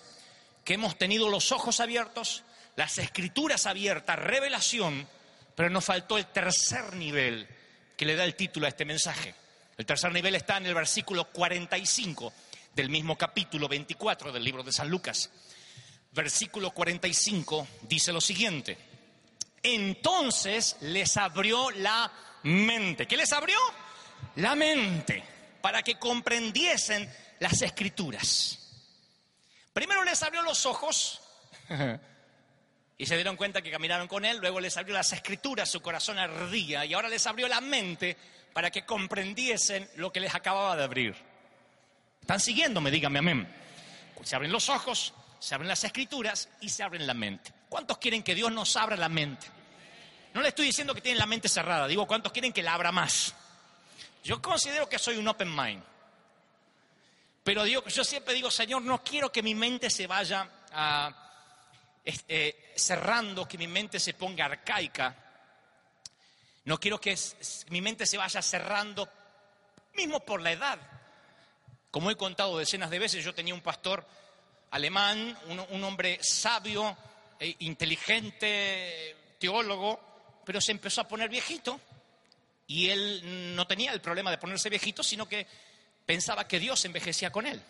que 0.65 0.75
hemos 0.75 0.97
tenido 0.97 1.29
los 1.29 1.51
ojos 1.51 1.79
abiertos, 1.79 2.43
las 2.75 2.97
escrituras 2.97 3.67
abiertas, 3.67 4.17
revelación, 4.17 5.07
pero 5.55 5.69
nos 5.69 5.85
faltó 5.85 6.17
el 6.17 6.27
tercer 6.27 6.95
nivel 6.95 7.47
que 7.95 8.05
le 8.05 8.15
da 8.15 8.23
el 8.23 8.35
título 8.35 8.65
a 8.65 8.69
este 8.69 8.85
mensaje. 8.85 9.35
El 9.77 9.85
tercer 9.85 10.11
nivel 10.11 10.35
está 10.35 10.57
en 10.57 10.65
el 10.65 10.73
versículo 10.73 11.25
45 11.25 12.33
del 12.75 12.89
mismo 12.89 13.17
capítulo 13.17 13.67
24 13.67 14.31
del 14.31 14.43
libro 14.43 14.63
de 14.63 14.71
San 14.71 14.89
Lucas. 14.89 15.29
Versículo 16.11 16.71
45 16.71 17.67
dice 17.83 18.11
lo 18.11 18.21
siguiente. 18.21 18.77
Entonces 19.61 20.77
les 20.81 21.17
abrió 21.17 21.71
la 21.71 22.11
mente. 22.43 23.07
¿Qué 23.07 23.17
les 23.17 23.31
abrió? 23.31 23.57
La 24.35 24.55
mente, 24.55 25.23
para 25.61 25.81
que 25.81 25.97
comprendiesen 25.97 27.11
las 27.39 27.61
escrituras. 27.61 28.59
Primero 29.71 30.03
les 30.03 30.21
abrió 30.21 30.43
los 30.43 30.65
ojos 30.65 31.21
Y 32.97 33.05
se 33.05 33.15
dieron 33.15 33.35
cuenta 33.35 33.61
que 33.61 33.71
caminaron 33.71 34.07
con 34.07 34.23
él, 34.23 34.37
luego 34.37 34.59
les 34.59 34.77
abrió 34.77 34.93
las 34.93 35.11
escrituras, 35.13 35.69
su 35.69 35.81
corazón 35.81 36.19
ardía 36.19 36.85
y 36.85 36.93
ahora 36.93 37.09
les 37.09 37.25
abrió 37.25 37.47
la 37.47 37.59
mente 37.59 38.15
para 38.53 38.69
que 38.69 38.85
comprendiesen 38.85 39.89
lo 39.95 40.11
que 40.11 40.19
les 40.19 40.33
acababa 40.33 40.75
de 40.75 40.83
abrir. 40.83 41.15
¿Están 42.21 42.39
siguiéndome? 42.39 42.91
Díganme 42.91 43.19
amén. 43.19 43.47
Se 44.23 44.35
abren 44.35 44.51
los 44.51 44.69
ojos, 44.69 45.13
se 45.39 45.55
abren 45.55 45.67
las 45.67 45.83
escrituras 45.83 46.49
y 46.61 46.69
se 46.69 46.83
abren 46.83 47.05
la 47.05 47.13
mente. 47.13 47.51
¿Cuántos 47.67 47.97
quieren 47.97 48.23
que 48.23 48.35
Dios 48.35 48.51
nos 48.51 48.77
abra 48.77 48.95
la 48.95 49.09
mente? 49.09 49.47
No 50.33 50.41
le 50.41 50.49
estoy 50.49 50.67
diciendo 50.67 50.95
que 50.95 51.01
tienen 51.01 51.19
la 51.19 51.25
mente 51.25 51.49
cerrada, 51.49 51.87
digo, 51.87 52.07
¿cuántos 52.07 52.31
quieren 52.31 52.53
que 52.53 52.63
la 52.63 52.73
abra 52.73 52.91
más? 52.91 53.35
Yo 54.23 54.41
considero 54.41 54.87
que 54.87 54.97
soy 54.97 55.17
un 55.17 55.27
open 55.27 55.53
mind. 55.53 55.83
Pero 57.43 57.65
yo, 57.67 57.83
siempre 58.05 58.33
digo, 58.33 58.49
Señor, 58.49 58.81
no 58.83 59.03
quiero 59.03 59.31
que 59.31 59.43
mi 59.43 59.53
mente 59.53 59.89
se 59.89 60.07
vaya 60.07 60.47
este, 62.03 62.73
cerrando, 62.75 63.47
que 63.47 63.57
mi 63.57 63.67
mente 63.67 63.99
se 63.99 64.13
ponga 64.13 64.45
arcaica. 64.45 65.15
No 66.65 66.79
quiero 66.79 66.99
que 66.99 67.17
mi 67.69 67.81
mente 67.81 68.05
se 68.05 68.17
vaya 68.17 68.41
cerrando, 68.41 69.09
mismo 69.93 70.19
por 70.21 70.41
la 70.41 70.51
edad. 70.51 70.79
Como 71.91 72.09
he 72.09 72.15
contado 72.15 72.57
decenas 72.57 72.89
de 72.89 72.99
veces, 72.99 73.23
yo 73.23 73.33
tenía 73.33 73.53
un 73.53 73.61
pastor 73.61 74.05
alemán, 74.71 75.37
un, 75.47 75.83
hombre 75.83 76.19
sabio, 76.21 76.97
e 77.39 77.55
inteligente, 77.59 79.35
teólogo, 79.39 80.41
pero 80.45 80.59
se 80.59 80.71
empezó 80.71 81.01
a 81.01 81.07
poner 81.07 81.29
viejito. 81.29 81.79
Y 82.67 82.89
él 82.89 83.55
no 83.55 83.67
tenía 83.67 83.91
el 83.91 84.01
problema 84.01 84.31
de 84.31 84.37
ponerse 84.37 84.69
viejito, 84.69 85.03
sino 85.03 85.27
que 85.27 85.45
pensaba 86.05 86.47
que 86.47 86.59
Dios 86.59 86.83
envejecía 86.85 87.31
con 87.31 87.45
él. 87.45 87.61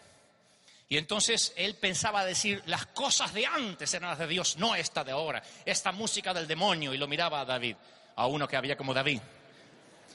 Y 0.94 0.98
entonces 1.00 1.54
él 1.56 1.74
pensaba 1.74 2.24
decir, 2.24 2.62
las 2.68 2.86
cosas 2.86 3.34
de 3.34 3.48
antes 3.48 3.92
eran 3.96 4.12
las 4.12 4.20
de 4.20 4.28
Dios, 4.28 4.58
no 4.58 4.76
esta 4.76 5.04
de 5.04 5.12
ahora, 5.12 5.42
esta 5.66 5.92
música 5.92 6.36
del 6.36 6.46
demonio. 6.46 6.94
Y 6.94 7.00
lo 7.00 7.08
miraba 7.08 7.42
a 7.42 7.46
David, 7.46 7.76
a 8.16 8.28
uno 8.28 8.48
que 8.48 8.56
había 8.56 8.78
como 8.78 8.94
David. 8.94 9.20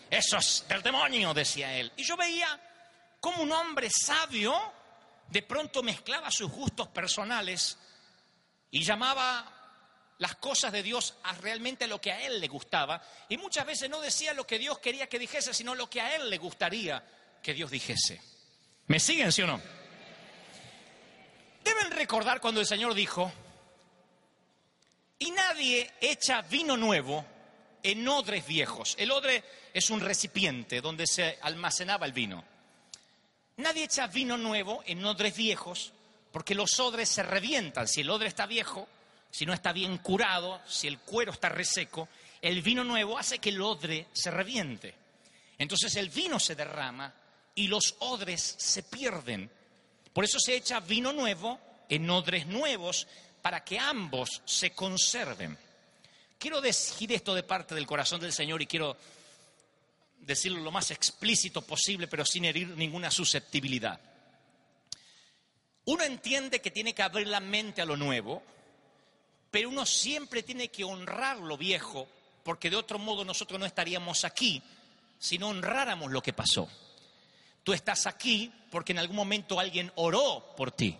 Eso 0.08 0.36
es 0.36 0.64
del 0.68 0.80
demonio, 0.80 1.34
decía 1.34 1.74
él. 1.74 1.90
Y 1.96 2.04
yo 2.04 2.16
veía 2.16 2.46
como 3.18 3.42
un 3.42 3.50
hombre 3.50 3.90
sabio 3.90 4.56
de 5.26 5.42
pronto 5.42 5.82
mezclaba 5.82 6.30
sus 6.30 6.48
gustos 6.48 6.86
personales 6.86 7.76
y 8.70 8.84
llamaba 8.84 10.14
las 10.18 10.36
cosas 10.36 10.70
de 10.70 10.84
Dios 10.84 11.16
a 11.24 11.32
realmente 11.32 11.88
lo 11.88 12.00
que 12.00 12.12
a 12.12 12.22
él 12.22 12.40
le 12.40 12.46
gustaba. 12.46 13.02
Y 13.28 13.36
muchas 13.36 13.66
veces 13.66 13.90
no 13.90 14.00
decía 14.00 14.32
lo 14.32 14.46
que 14.46 14.60
Dios 14.60 14.78
quería 14.78 15.08
que 15.08 15.18
dijese, 15.18 15.52
sino 15.52 15.74
lo 15.74 15.90
que 15.90 16.00
a 16.00 16.14
él 16.14 16.30
le 16.30 16.38
gustaría 16.38 17.04
que 17.42 17.52
Dios 17.52 17.68
dijese. 17.68 18.22
¿Me 18.86 19.00
siguen, 19.00 19.32
sí 19.32 19.42
o 19.42 19.48
no? 19.48 19.77
Deben 21.68 21.90
recordar 21.90 22.40
cuando 22.40 22.60
el 22.60 22.66
Señor 22.66 22.94
dijo, 22.94 23.30
y 25.18 25.30
nadie 25.32 25.92
echa 26.00 26.40
vino 26.40 26.78
nuevo 26.78 27.26
en 27.82 28.08
odres 28.08 28.46
viejos. 28.46 28.94
El 28.98 29.10
odre 29.10 29.44
es 29.74 29.90
un 29.90 30.00
recipiente 30.00 30.80
donde 30.80 31.06
se 31.06 31.38
almacenaba 31.42 32.06
el 32.06 32.12
vino. 32.12 32.42
Nadie 33.58 33.84
echa 33.84 34.06
vino 34.06 34.38
nuevo 34.38 34.82
en 34.86 35.04
odres 35.04 35.36
viejos 35.36 35.92
porque 36.32 36.54
los 36.54 36.80
odres 36.80 37.10
se 37.10 37.22
revientan. 37.22 37.86
Si 37.86 38.00
el 38.00 38.08
odre 38.08 38.28
está 38.28 38.46
viejo, 38.46 38.88
si 39.30 39.44
no 39.44 39.52
está 39.52 39.72
bien 39.72 39.98
curado, 39.98 40.62
si 40.66 40.86
el 40.86 40.98
cuero 40.98 41.32
está 41.32 41.50
reseco, 41.50 42.08
el 42.40 42.62
vino 42.62 42.82
nuevo 42.82 43.18
hace 43.18 43.40
que 43.40 43.50
el 43.50 43.60
odre 43.60 44.06
se 44.14 44.30
reviente. 44.30 44.94
Entonces 45.58 45.96
el 45.96 46.08
vino 46.08 46.40
se 46.40 46.54
derrama 46.54 47.12
y 47.54 47.66
los 47.66 47.96
odres 47.98 48.54
se 48.56 48.84
pierden. 48.84 49.57
Por 50.18 50.24
eso 50.24 50.40
se 50.40 50.56
echa 50.56 50.80
vino 50.80 51.12
nuevo 51.12 51.60
en 51.88 52.10
odres 52.10 52.44
nuevos 52.44 53.06
para 53.40 53.62
que 53.62 53.78
ambos 53.78 54.42
se 54.44 54.72
conserven. 54.72 55.56
Quiero 56.36 56.60
decir 56.60 57.12
esto 57.12 57.36
de 57.36 57.44
parte 57.44 57.76
del 57.76 57.86
corazón 57.86 58.20
del 58.20 58.32
Señor 58.32 58.60
y 58.60 58.66
quiero 58.66 58.96
decirlo 60.18 60.60
lo 60.60 60.72
más 60.72 60.90
explícito 60.90 61.62
posible, 61.62 62.08
pero 62.08 62.24
sin 62.24 62.46
herir 62.46 62.66
ninguna 62.70 63.12
susceptibilidad. 63.12 64.00
Uno 65.84 66.02
entiende 66.02 66.60
que 66.60 66.72
tiene 66.72 66.96
que 66.96 67.02
abrir 67.04 67.28
la 67.28 67.38
mente 67.38 67.80
a 67.80 67.86
lo 67.86 67.96
nuevo, 67.96 68.42
pero 69.52 69.68
uno 69.68 69.86
siempre 69.86 70.42
tiene 70.42 70.66
que 70.66 70.82
honrar 70.82 71.36
lo 71.36 71.56
viejo, 71.56 72.08
porque 72.42 72.70
de 72.70 72.76
otro 72.76 72.98
modo 72.98 73.24
nosotros 73.24 73.60
no 73.60 73.66
estaríamos 73.66 74.24
aquí 74.24 74.60
si 75.16 75.38
no 75.38 75.50
honráramos 75.50 76.10
lo 76.10 76.20
que 76.20 76.32
pasó. 76.32 76.68
Tú 77.68 77.74
estás 77.74 78.06
aquí 78.06 78.50
porque 78.70 78.92
en 78.92 78.98
algún 78.98 79.16
momento 79.16 79.60
alguien 79.60 79.92
oró 79.96 80.54
por 80.56 80.72
ti. 80.72 80.96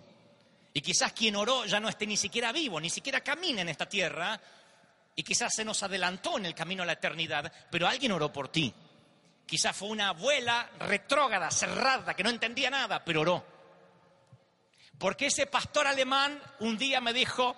Y 0.75 0.83
quizás 0.83 1.15
quien 1.15 1.35
oró 1.35 1.65
ya 1.65 1.81
no 1.81 1.89
esté 1.89 2.07
ni 2.07 2.19
siquiera 2.19 2.53
vivo, 2.53 2.79
ni 2.79 2.91
siquiera 2.91 3.23
camina 3.23 3.63
en 3.63 3.71
esta 3.71 3.89
tierra, 3.89 4.39
y 5.17 5.23
quizás 5.23 5.55
se 5.55 5.65
nos 5.65 5.83
adelantó 5.83 6.37
en 6.37 6.45
el 6.45 6.55
camino 6.55 6.83
a 6.83 6.87
la 6.87 6.93
eternidad, 6.93 7.51
pero 7.71 7.89
alguien 7.89 8.13
oró 8.13 8.31
por 8.31 8.49
ti. 8.49 8.75
Quizás 9.47 9.75
fue 9.75 9.89
una 9.89 10.11
abuela 10.11 10.69
retrógrada, 10.81 11.51
cerrada, 11.51 12.13
que 12.13 12.23
no 12.23 12.29
entendía 12.29 12.69
nada, 12.69 13.03
pero 13.03 13.23
oró. 13.23 13.47
Porque 14.99 15.29
ese 15.29 15.47
pastor 15.47 15.87
alemán 15.87 16.39
un 16.61 16.77
día 16.77 17.01
me 17.01 17.15
dijo 17.15 17.57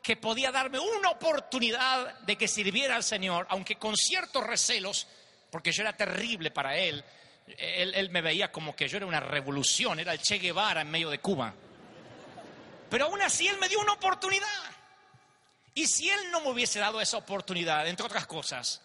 que 0.00 0.16
podía 0.16 0.52
darme 0.52 0.78
una 0.78 1.10
oportunidad 1.10 2.20
de 2.20 2.36
que 2.36 2.46
sirviera 2.46 2.94
al 2.94 3.02
Señor, 3.02 3.48
aunque 3.50 3.80
con 3.80 3.96
ciertos 3.96 4.46
recelos, 4.46 5.08
porque 5.50 5.72
yo 5.72 5.82
era 5.82 5.96
terrible 5.96 6.52
para 6.52 6.76
él. 6.76 7.04
Él, 7.46 8.10
me 8.10 8.22
veía 8.22 8.50
como 8.50 8.74
que 8.74 8.88
yo 8.88 8.96
era 8.96 9.06
una 9.06 9.20
revolución, 9.20 10.00
era 10.00 10.12
el 10.12 10.20
Che 10.20 10.38
Guevara 10.38 10.80
en 10.80 10.90
medio 10.90 11.10
de 11.10 11.18
Cuba. 11.18 11.54
Pero 12.88 13.06
aún 13.06 13.20
así 13.22 13.46
él 13.46 13.58
me 13.58 13.68
dio 13.68 13.80
una 13.80 13.92
oportunidad. 13.92 14.46
Y 15.74 15.86
si 15.86 16.08
él 16.08 16.30
no 16.30 16.40
me 16.40 16.50
hubiese 16.50 16.78
dado 16.78 17.00
esa 17.00 17.16
oportunidad, 17.16 17.86
entre 17.88 18.06
otras 18.06 18.26
cosas, 18.26 18.80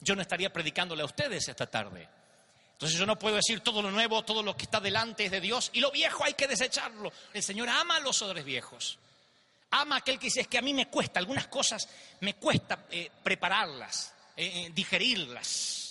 yo 0.00 0.14
no 0.14 0.22
estaría 0.22 0.52
predicándole 0.52 1.02
a 1.02 1.06
ustedes 1.06 1.48
esta 1.48 1.66
tarde. 1.66 2.08
Entonces 2.72 2.98
yo 2.98 3.06
no 3.06 3.18
puedo 3.18 3.36
decir 3.36 3.60
todo 3.60 3.80
lo 3.80 3.90
nuevo, 3.90 4.24
todo 4.24 4.42
lo 4.42 4.56
que 4.56 4.64
está 4.64 4.80
delante 4.80 5.24
es 5.24 5.30
de 5.30 5.40
Dios 5.40 5.70
y 5.72 5.80
lo 5.80 5.92
viejo 5.92 6.24
hay 6.24 6.34
que 6.34 6.48
desecharlo. 6.48 7.12
El 7.32 7.42
Señor 7.42 7.68
ama 7.68 7.96
a 7.96 8.00
los 8.00 8.20
odres 8.22 8.44
viejos. 8.44 8.98
Ama 9.70 9.96
a 9.96 9.98
aquel 9.98 10.18
que 10.18 10.26
dice, 10.26 10.40
es 10.40 10.48
que 10.48 10.58
a 10.58 10.62
mí 10.62 10.74
me 10.74 10.88
cuesta, 10.88 11.20
algunas 11.20 11.46
cosas 11.46 11.88
me 12.20 12.34
cuesta 12.34 12.86
eh, 12.90 13.10
prepararlas, 13.22 14.12
eh, 14.36 14.66
eh, 14.66 14.70
digerirlas. 14.74 15.81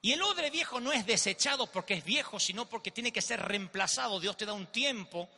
Y 0.00 0.12
el 0.12 0.22
odre 0.22 0.50
viejo 0.50 0.80
no 0.80 0.92
es 0.92 1.06
desechado 1.06 1.66
porque 1.66 1.94
es 1.94 2.04
viejo, 2.04 2.38
sino 2.38 2.68
porque 2.68 2.90
tiene 2.90 3.12
que 3.12 3.22
ser 3.22 3.40
reemplazado. 3.40 4.20
Dios 4.20 4.36
te 4.36 4.46
da 4.46 4.52
un 4.52 4.66
tiempo 4.66 5.28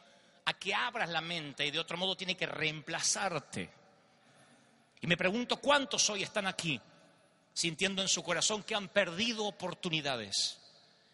a 0.45 0.55
que 0.55 0.75
abras 0.75 1.09
la 1.09 1.21
mente 1.21 1.67
y 1.67 1.71
de 1.71 1.79
otro 1.79 1.97
modo 1.97 2.17
tiene 2.17 2.37
que 2.37 2.47
reemplazarte. 2.47 3.71
Y 5.01 5.07
me 5.07 5.17
pregunto 5.17 5.57
cuántos 5.57 6.11
hoy 6.11 6.23
están 6.23 6.47
aquí 6.47 6.81
sintiendo 7.53 8.03
en 8.03 8.09
su 8.09 8.23
corazón 8.23 8.63
que 8.63 8.75
han 8.75 8.89
perdido 8.89 9.45
oportunidades 9.45 10.59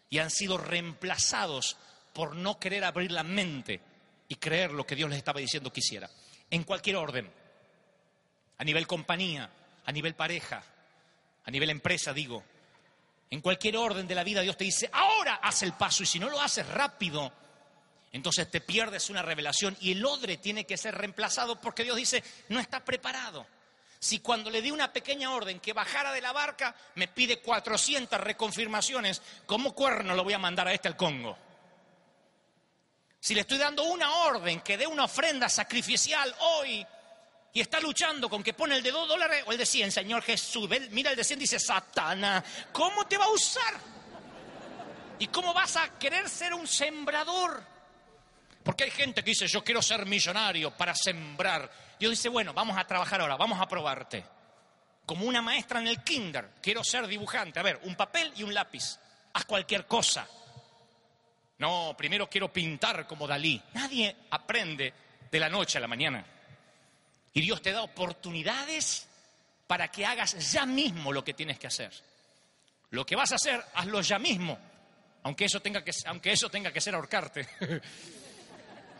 y 0.09 0.19
han 0.19 0.29
sido 0.29 0.57
reemplazados 0.57 1.77
por 2.13 2.35
no 2.35 2.59
querer 2.59 2.83
abrir 2.83 3.11
la 3.11 3.23
mente 3.23 3.79
y 4.27 4.35
creer 4.35 4.71
lo 4.71 4.85
que 4.85 4.95
Dios 4.95 5.09
les 5.09 5.17
estaba 5.17 5.39
diciendo 5.39 5.71
que. 5.71 5.81
En 6.49 6.63
cualquier 6.63 6.97
orden, 6.97 7.31
a 8.57 8.63
nivel 8.63 8.87
compañía, 8.87 9.49
a 9.85 9.91
nivel 9.91 10.15
pareja, 10.15 10.63
a 11.45 11.51
nivel 11.51 11.69
empresa, 11.69 12.13
digo, 12.13 12.43
en 13.29 13.41
cualquier 13.41 13.77
orden 13.77 14.07
de 14.07 14.15
la 14.15 14.23
vida 14.23 14.41
Dios 14.41 14.57
te 14.57 14.63
dice, 14.63 14.89
ahora 14.91 15.35
haz 15.41 15.63
el 15.63 15.73
paso 15.73 16.03
y 16.03 16.05
si 16.05 16.19
no 16.19 16.29
lo 16.29 16.41
haces 16.41 16.67
rápido, 16.67 17.31
entonces 18.11 18.49
te 18.49 18.61
pierdes 18.61 19.09
una 19.09 19.21
revelación 19.21 19.75
y 19.81 19.91
el 19.91 20.05
odre 20.05 20.37
tiene 20.37 20.65
que 20.65 20.77
ser 20.77 20.95
reemplazado 20.95 21.59
porque 21.59 21.83
Dios 21.83 21.97
dice, 21.97 22.23
no 22.49 22.59
está 22.59 22.83
preparado. 22.83 23.45
Si 23.99 24.19
cuando 24.19 24.49
le 24.49 24.61
di 24.61 24.71
una 24.71 24.93
pequeña 24.93 25.31
orden 25.31 25.59
que 25.59 25.73
bajara 25.73 26.13
de 26.13 26.21
la 26.21 26.31
barca, 26.31 26.75
me 26.95 27.07
pide 27.07 27.39
400 27.39 28.19
reconfirmaciones, 28.21 29.21
¿cómo 29.45 29.73
cuerno 29.73 30.13
lo 30.13 30.23
voy 30.23 30.33
a 30.33 30.39
mandar 30.39 30.67
a 30.67 30.73
este 30.73 30.87
al 30.87 30.95
Congo? 30.95 31.37
Si 33.19 33.33
le 33.33 33.41
estoy 33.41 33.57
dando 33.57 33.83
una 33.83 34.11
orden 34.27 34.61
que 34.61 34.77
dé 34.77 34.87
una 34.87 35.05
ofrenda 35.05 35.49
sacrificial 35.49 36.33
hoy 36.39 36.85
y 37.53 37.61
está 37.61 37.79
luchando 37.79 38.29
con 38.29 38.43
que 38.43 38.53
pone 38.53 38.75
el 38.75 38.83
de 38.83 38.91
2 38.91 39.07
dólares 39.07 39.43
o 39.47 39.51
el 39.51 39.57
de 39.57 39.65
100, 39.65 39.91
Señor 39.91 40.21
Jesús, 40.21 40.69
mira 40.91 41.11
el 41.11 41.17
de 41.17 41.23
100 41.23 41.39
y 41.39 41.41
dice, 41.41 41.59
Satana, 41.59 42.43
¿cómo 42.71 43.07
te 43.07 43.17
va 43.17 43.25
a 43.25 43.29
usar? 43.29 43.73
¿Y 45.19 45.27
cómo 45.27 45.53
vas 45.53 45.77
a 45.77 45.97
querer 45.97 46.29
ser 46.29 46.53
un 46.53 46.67
sembrador? 46.67 47.63
Porque 48.63 48.83
hay 48.83 48.91
gente 48.91 49.23
que 49.23 49.31
dice, 49.31 49.47
yo 49.47 49.63
quiero 49.63 49.81
ser 49.81 50.05
millonario 50.05 50.71
para 50.71 50.93
sembrar. 50.93 51.71
Dios 51.97 52.11
dice, 52.11 52.29
bueno, 52.29 52.53
vamos 52.53 52.77
a 52.77 52.85
trabajar 52.85 53.21
ahora, 53.21 53.37
vamos 53.37 53.59
a 53.59 53.67
probarte. 53.67 54.23
Como 55.05 55.25
una 55.25 55.41
maestra 55.41 55.79
en 55.79 55.87
el 55.87 56.03
kinder, 56.03 56.51
quiero 56.61 56.83
ser 56.83 57.07
dibujante. 57.07 57.59
A 57.59 57.63
ver, 57.63 57.79
un 57.83 57.95
papel 57.95 58.31
y 58.35 58.43
un 58.43 58.53
lápiz. 58.53 58.99
Haz 59.33 59.45
cualquier 59.45 59.87
cosa. 59.87 60.27
No, 61.59 61.95
primero 61.97 62.29
quiero 62.29 62.51
pintar 62.51 63.07
como 63.07 63.25
Dalí. 63.25 63.61
Nadie 63.73 64.15
aprende 64.31 64.93
de 65.31 65.39
la 65.39 65.49
noche 65.49 65.77
a 65.77 65.81
la 65.81 65.87
mañana. 65.87 66.25
Y 67.37 67.41
Dios 67.41 67.61
te 67.61 67.71
da 67.71 67.83
oportunidades 67.83 69.05
para 69.67 69.89
que 69.89 70.07
hagas 70.07 70.51
ya 70.51 70.65
mismo 70.65 71.13
lo 71.13 71.23
que 71.23 71.35
tienes 71.35 71.59
que 71.59 71.67
hacer. 71.67 71.93
Lo 72.89 73.05
que 73.05 73.15
vas 73.15 73.31
a 73.31 73.35
hacer, 73.35 73.63
hazlo 73.75 74.01
ya 74.01 74.17
mismo, 74.17 74.57
aunque 75.21 75.45
eso 75.45 75.59
tenga 75.59 75.83
que, 75.83 75.91
aunque 76.07 76.31
eso 76.31 76.49
tenga 76.49 76.73
que 76.73 76.81
ser 76.81 76.95
ahorcarte. 76.95 77.47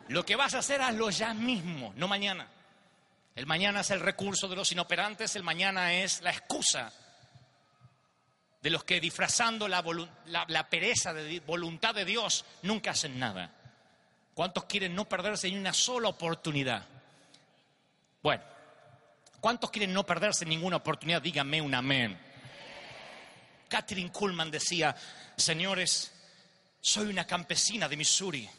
lo 0.10 0.24
que 0.24 0.36
vas 0.36 0.54
a 0.54 0.60
hacer, 0.60 0.84
hazlo 0.84 1.10
ya 1.10 1.34
mismo, 1.34 1.94
no 1.96 2.08
mañana. 2.08 2.48
El 3.34 3.48
mañana 3.48 3.80
es 3.80 3.90
el 3.90 4.02
recurso 4.02 4.48
de 4.48 4.56
los 4.56 4.72
inoperantes, 4.72 5.36
el 5.36 5.42
mañana 5.42 5.96
es 5.96 6.22
la 6.22 6.30
excusa 6.30 6.94
de 8.62 8.70
los 8.70 8.84
que 8.84 9.00
disfrazando 9.02 9.68
la, 9.68 9.84
la- 10.48 10.70
pereza 10.70 11.12
de 11.12 11.40
voluntad 11.40 11.96
de 11.96 12.06
Dios 12.06 12.46
nunca 12.62 12.92
hacen 12.92 13.18
nada. 13.18 13.52
¿Cuántos 14.36 14.66
quieren 14.66 14.94
no 14.94 15.06
perderse 15.06 15.50
ni 15.50 15.58
una 15.58 15.74
sola 15.74 16.10
oportunidad? 16.10 16.86
Bueno, 18.28 18.44
¿cuántos 19.40 19.72
quieren 19.72 19.94
no 19.94 20.06
perderse 20.06 20.44
ninguna 20.44 20.76
oportunidad? 20.76 21.22
Díganme 21.22 21.62
un 21.62 21.74
amén. 21.74 22.20
Catherine 23.70 24.12
Kuhlman 24.12 24.52
decía, 24.52 24.94
señores, 25.38 26.12
soy 26.82 27.06
una 27.06 27.26
campesina 27.26 27.88
de 27.88 27.96
Missouri, 27.96 28.50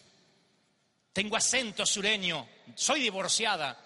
tengo 1.13 1.37
acento 1.37 1.85
sureño, 1.85 2.49
soy 2.75 3.03
divorciada, 3.03 3.79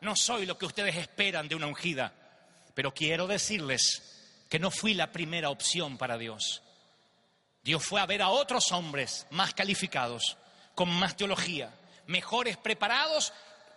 no 0.00 0.16
soy 0.16 0.46
lo 0.46 0.56
que 0.56 0.64
ustedes 0.64 0.96
esperan 0.96 1.48
de 1.48 1.54
una 1.54 1.66
ungida, 1.66 2.14
pero 2.72 2.94
quiero 2.94 3.26
decirles 3.26 4.46
que 4.48 4.58
no 4.58 4.70
fui 4.70 4.94
la 4.94 5.12
primera 5.12 5.50
opción 5.50 5.98
para 5.98 6.16
Dios. 6.16 6.62
Dios 7.62 7.84
fue 7.84 8.00
a 8.00 8.06
ver 8.06 8.22
a 8.22 8.30
otros 8.30 8.72
hombres 8.72 9.26
más 9.32 9.52
calificados, 9.52 10.38
con 10.74 10.88
más 10.88 11.14
teología, 11.14 11.74
mejores 12.06 12.56
preparados, 12.56 13.34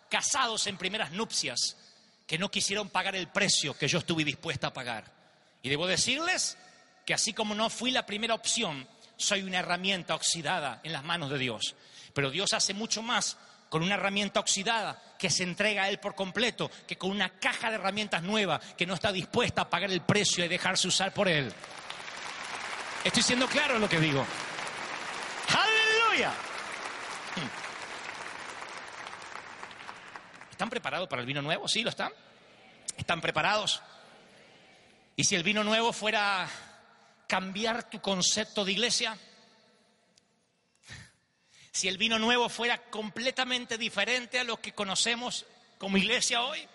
casados 0.10 0.68
en 0.68 0.78
primeras 0.78 1.12
nupcias, 1.12 1.78
que 2.28 2.38
no 2.38 2.52
quisieron 2.52 2.90
pagar 2.90 3.16
el 3.16 3.28
precio 3.28 3.78
que 3.78 3.88
yo 3.88 4.00
estuve 4.00 4.24
dispuesta 4.24 4.68
a 4.68 4.74
pagar. 4.74 5.12
Y 5.64 5.70
debo 5.70 5.88
decirles 5.88 6.58
que 7.06 7.14
así 7.14 7.34
como 7.34 7.56
no 7.56 7.70
fui 7.70 7.92
la 7.92 8.06
primera 8.06 8.36
opción, 8.36 8.88
soy 9.18 9.42
una 9.42 9.60
herramienta 9.60 10.16
oxidada 10.16 10.80
en 10.84 10.94
las 10.94 11.04
manos 11.04 11.30
de 11.30 11.38
Dios. 11.38 11.76
Pero 12.14 12.30
Dios 12.32 12.54
hace 12.54 12.74
mucho 12.74 13.02
más 13.02 13.38
con 13.70 13.84
una 13.84 13.96
herramienta 13.96 14.40
oxidada 14.40 15.02
que 15.18 15.30
se 15.30 15.44
entrega 15.44 15.84
a 15.84 15.90
Él 15.90 16.00
por 16.00 16.16
completo, 16.16 16.72
que 16.88 16.98
con 16.98 17.12
una 17.12 17.30
caja 17.30 17.70
de 17.70 17.76
herramientas 17.76 18.24
nueva 18.24 18.60
que 18.60 18.86
no 18.86 18.94
está 18.94 19.12
dispuesta 19.12 19.64
a 19.64 19.70
pagar 19.70 19.92
el 19.92 20.02
precio 20.02 20.44
y 20.44 20.48
dejarse 20.48 20.88
usar 20.88 21.14
por 21.14 21.28
Él. 21.28 21.52
Estoy 23.04 23.24
siendo 23.24 23.48
claro 23.48 23.76
en 23.76 23.82
lo 23.82 23.90
que 23.90 24.00
digo. 24.00 24.26
¡Aleluya! 25.48 26.34
¿Están 30.60 30.70
preparados 30.70 31.08
para 31.08 31.22
el 31.22 31.26
vino 31.26 31.42
nuevo? 31.42 31.70
¿Sí 31.70 31.84
lo 31.84 31.90
están? 31.90 32.12
¿Están 32.98 33.22
preparados? 33.22 33.82
¿Y 35.16 35.24
si 35.24 35.36
el 35.36 35.44
vino 35.44 35.64
nuevo 35.64 35.94
fuera 35.94 36.50
cambiar 37.28 37.90
tu 37.90 38.02
concepto 38.02 38.66
de 38.66 38.74
iglesia? 38.74 39.18
Si 41.72 41.88
el 41.88 41.98
vino 41.98 42.20
nuevo 42.20 42.50
fuera 42.50 42.78
completamente 42.90 43.78
diferente 43.78 44.38
a 44.38 44.44
lo 44.44 44.60
que 44.60 44.74
conocemos 44.74 45.46
como 45.78 45.96
iglesia 45.96 46.42
hoy? 46.42 46.68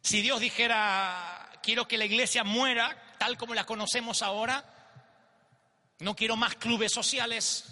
Si 0.00 0.22
Dios 0.22 0.40
dijera, 0.40 1.50
quiero 1.62 1.86
que 1.86 1.98
la 1.98 2.06
iglesia 2.06 2.42
muera 2.42 2.96
tal 3.18 3.36
como 3.36 3.52
la 3.52 3.66
conocemos 3.66 4.22
ahora, 4.22 4.64
no 5.98 6.16
quiero 6.16 6.36
más 6.36 6.54
clubes 6.54 6.90
sociales, 6.90 7.66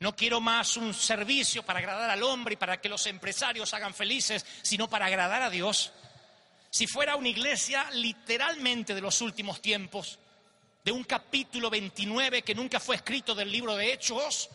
no 0.00 0.16
quiero 0.16 0.40
más 0.40 0.78
un 0.78 0.94
servicio 0.94 1.62
para 1.62 1.78
agradar 1.78 2.08
al 2.08 2.22
hombre 2.22 2.54
y 2.54 2.56
para 2.56 2.80
que 2.80 2.88
los 2.88 3.06
empresarios 3.06 3.74
hagan 3.74 3.92
felices, 3.92 4.46
sino 4.62 4.88
para 4.88 5.06
agradar 5.06 5.42
a 5.42 5.50
Dios. 5.50 5.92
Si 6.70 6.86
fuera 6.86 7.16
una 7.16 7.28
iglesia 7.28 7.86
literalmente 7.92 8.94
de 8.94 9.02
los 9.02 9.20
últimos 9.20 9.60
tiempos, 9.60 10.18
de 10.82 10.92
un 10.92 11.04
capítulo 11.04 11.68
29 11.68 12.40
que 12.40 12.54
nunca 12.54 12.80
fue 12.80 12.96
escrito 12.96 13.34
del 13.34 13.52
libro 13.52 13.76
de 13.76 13.92
Hechos, 13.92 14.48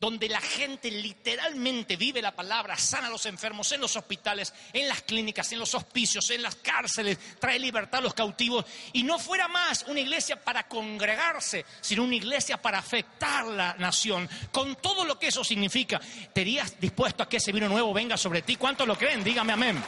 donde 0.00 0.28
la 0.28 0.40
gente 0.40 0.90
literalmente 0.90 1.96
vive 1.96 2.20
la 2.20 2.34
palabra, 2.34 2.76
sana 2.76 3.06
a 3.06 3.10
los 3.10 3.26
enfermos 3.26 3.70
en 3.72 3.80
los 3.80 3.96
hospitales, 3.96 4.52
en 4.72 4.88
las 4.88 5.02
clínicas, 5.02 5.50
en 5.52 5.58
los 5.58 5.74
hospicios, 5.74 6.30
en 6.30 6.42
las 6.42 6.56
cárceles, 6.56 7.18
trae 7.38 7.58
libertad 7.58 8.00
a 8.00 8.02
los 8.02 8.14
cautivos, 8.14 8.64
y 8.92 9.02
no 9.02 9.18
fuera 9.18 9.48
más 9.48 9.84
una 9.88 10.00
iglesia 10.00 10.42
para 10.42 10.68
congregarse, 10.68 11.64
sino 11.80 12.04
una 12.04 12.16
iglesia 12.16 12.60
para 12.60 12.78
afectar 12.78 13.46
la 13.46 13.74
nación, 13.74 14.28
con 14.52 14.76
todo 14.76 15.04
lo 15.04 15.18
que 15.18 15.28
eso 15.28 15.42
significa. 15.44 16.00
¿Te 16.32 16.42
irías 16.42 16.78
dispuesto 16.78 17.22
a 17.22 17.28
que 17.28 17.38
ese 17.38 17.52
vino 17.52 17.68
nuevo 17.68 17.92
venga 17.92 18.16
sobre 18.16 18.42
ti? 18.42 18.56
¿Cuántos 18.56 18.86
lo 18.86 18.96
creen? 18.96 19.24
Dígame 19.24 19.52
amén. 19.52 19.82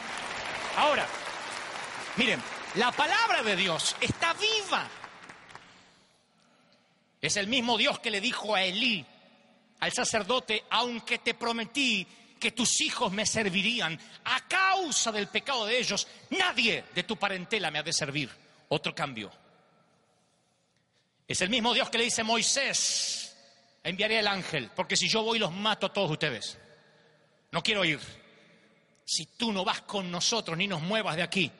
Ahora, 0.77 1.05
miren, 2.15 2.41
la 2.75 2.91
palabra 2.91 3.43
de 3.43 3.55
Dios 3.55 3.95
está 4.01 4.33
viva. 4.33 4.87
Es 7.21 7.35
el 7.35 7.47
mismo 7.47 7.77
Dios 7.77 7.99
que 7.99 8.11
le 8.11 8.21
dijo 8.21 8.55
a 8.55 8.63
Elí, 8.63 9.05
al 9.79 9.91
sacerdote, 9.93 10.65
aunque 10.69 11.19
te 11.19 11.33
prometí 11.33 12.05
que 12.39 12.51
tus 12.51 12.81
hijos 12.81 13.11
me 13.11 13.25
servirían, 13.25 13.99
a 14.25 14.47
causa 14.47 15.11
del 15.11 15.27
pecado 15.27 15.65
de 15.65 15.77
ellos, 15.77 16.07
nadie 16.31 16.85
de 16.95 17.03
tu 17.03 17.17
parentela 17.17 17.69
me 17.69 17.79
ha 17.79 17.83
de 17.83 17.93
servir. 17.93 18.29
Otro 18.69 18.95
cambio. 18.95 19.31
Es 21.27 21.41
el 21.41 21.49
mismo 21.49 21.73
Dios 21.73 21.89
que 21.89 21.97
le 21.97 22.05
dice 22.05 22.21
a 22.21 22.23
Moisés, 22.23 23.35
enviaré 23.83 24.19
el 24.19 24.27
ángel, 24.27 24.71
porque 24.75 24.95
si 24.95 25.07
yo 25.07 25.21
voy 25.21 25.37
los 25.37 25.51
mato 25.51 25.87
a 25.87 25.93
todos 25.93 26.11
ustedes. 26.11 26.57
No 27.51 27.61
quiero 27.61 27.83
ir. 27.83 27.99
Si 29.05 29.25
tú 29.25 29.51
no 29.51 29.65
vas 29.65 29.81
con 29.81 30.09
nosotros 30.09 30.57
ni 30.57 30.67
nos 30.67 30.81
muevas 30.81 31.15
de 31.15 31.23
aquí. 31.23 31.51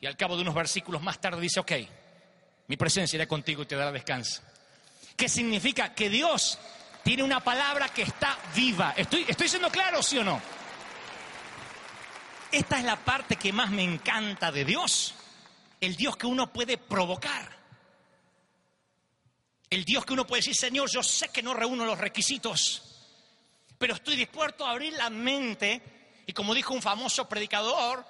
Y 0.00 0.06
al 0.06 0.16
cabo 0.16 0.36
de 0.36 0.42
unos 0.42 0.54
versículos 0.54 1.02
más 1.02 1.20
tarde 1.20 1.40
dice, 1.40 1.60
ok, 1.60 1.72
mi 2.66 2.76
presencia 2.76 3.16
irá 3.16 3.26
contigo 3.26 3.62
y 3.62 3.66
te 3.66 3.76
dará 3.76 3.92
descanso. 3.92 4.42
¿Qué 5.16 5.28
significa? 5.28 5.94
Que 5.94 6.08
Dios 6.08 6.58
tiene 7.02 7.22
una 7.22 7.40
palabra 7.40 7.88
que 7.88 8.02
está 8.02 8.38
viva. 8.54 8.94
¿Estoy, 8.96 9.24
estoy 9.28 9.48
siendo 9.48 9.70
claro, 9.70 10.02
sí 10.02 10.18
o 10.18 10.24
no? 10.24 10.40
Esta 12.50 12.78
es 12.78 12.84
la 12.84 12.96
parte 12.96 13.36
que 13.36 13.52
más 13.52 13.70
me 13.70 13.82
encanta 13.82 14.50
de 14.50 14.64
Dios. 14.64 15.14
El 15.80 15.96
Dios 15.96 16.16
que 16.16 16.26
uno 16.26 16.52
puede 16.52 16.78
provocar. 16.78 17.58
El 19.70 19.84
Dios 19.84 20.04
que 20.04 20.14
uno 20.14 20.26
puede 20.26 20.40
decir, 20.40 20.54
Señor, 20.54 20.88
yo 20.90 21.02
sé 21.02 21.28
que 21.28 21.42
no 21.42 21.52
reúno 21.52 21.84
los 21.84 21.98
requisitos, 21.98 22.82
pero 23.78 23.94
estoy 23.94 24.16
dispuesto 24.16 24.66
a 24.66 24.70
abrir 24.70 24.94
la 24.94 25.10
mente 25.10 25.82
y 26.26 26.32
como 26.32 26.54
dijo 26.54 26.72
un 26.72 26.82
famoso 26.82 27.28
predicador, 27.28 28.04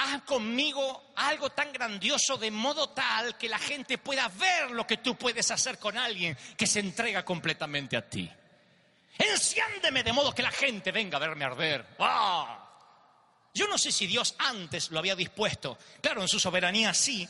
haz 0.00 0.22
conmigo 0.22 1.12
algo 1.16 1.50
tan 1.50 1.72
grandioso 1.72 2.36
de 2.36 2.50
modo 2.50 2.90
tal 2.90 3.36
que 3.36 3.48
la 3.48 3.58
gente 3.58 3.98
pueda 3.98 4.28
ver 4.28 4.70
lo 4.70 4.86
que 4.86 4.98
tú 4.98 5.16
puedes 5.16 5.50
hacer 5.50 5.78
con 5.78 5.98
alguien 5.98 6.36
que 6.56 6.66
se 6.66 6.80
entrega 6.80 7.24
completamente 7.24 7.96
a 7.96 8.08
ti. 8.08 8.30
Enciéndeme 9.18 10.04
de 10.04 10.12
modo 10.12 10.32
que 10.34 10.42
la 10.42 10.50
gente 10.52 10.92
venga 10.92 11.16
a 11.16 11.20
verme 11.20 11.44
arder. 11.44 11.84
¡Ah! 11.98 12.64
Yo 13.52 13.66
no 13.66 13.76
sé 13.76 13.90
si 13.90 14.06
Dios 14.06 14.36
antes 14.38 14.90
lo 14.92 15.00
había 15.00 15.16
dispuesto. 15.16 15.76
Claro, 16.00 16.22
en 16.22 16.28
su 16.28 16.38
soberanía 16.38 16.94
sí. 16.94 17.28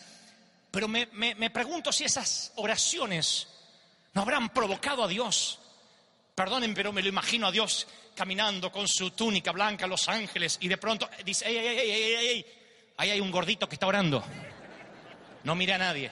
Pero 0.70 0.86
me, 0.88 1.06
me- 1.12 1.34
me 1.34 1.48
pregunto 1.48 1.90
si 1.90 2.04
esas 2.04 2.52
oraciones 2.56 3.48
no 4.12 4.20
habrán 4.22 4.50
provocado 4.50 5.02
a 5.04 5.08
Dios. 5.08 5.58
Perdonen, 6.34 6.74
pero 6.74 6.92
me 6.92 7.00
lo 7.02 7.08
imagino 7.08 7.46
a 7.46 7.50
Dios 7.52 7.86
caminando 8.18 8.72
con 8.72 8.88
su 8.88 9.12
túnica 9.12 9.52
blanca, 9.52 9.86
los 9.86 10.08
ángeles, 10.08 10.58
y 10.60 10.66
de 10.66 10.76
pronto 10.76 11.08
dice, 11.24 11.46
ey, 11.46 11.56
ey, 11.56 11.78
ey, 11.78 11.90
ey, 11.90 12.14
ey, 12.14 12.46
ahí 12.96 13.10
hay 13.12 13.20
un 13.20 13.30
gordito 13.30 13.68
que 13.68 13.76
está 13.76 13.86
orando. 13.86 14.24
No 15.44 15.54
mire 15.54 15.74
a 15.74 15.78
nadie. 15.78 16.10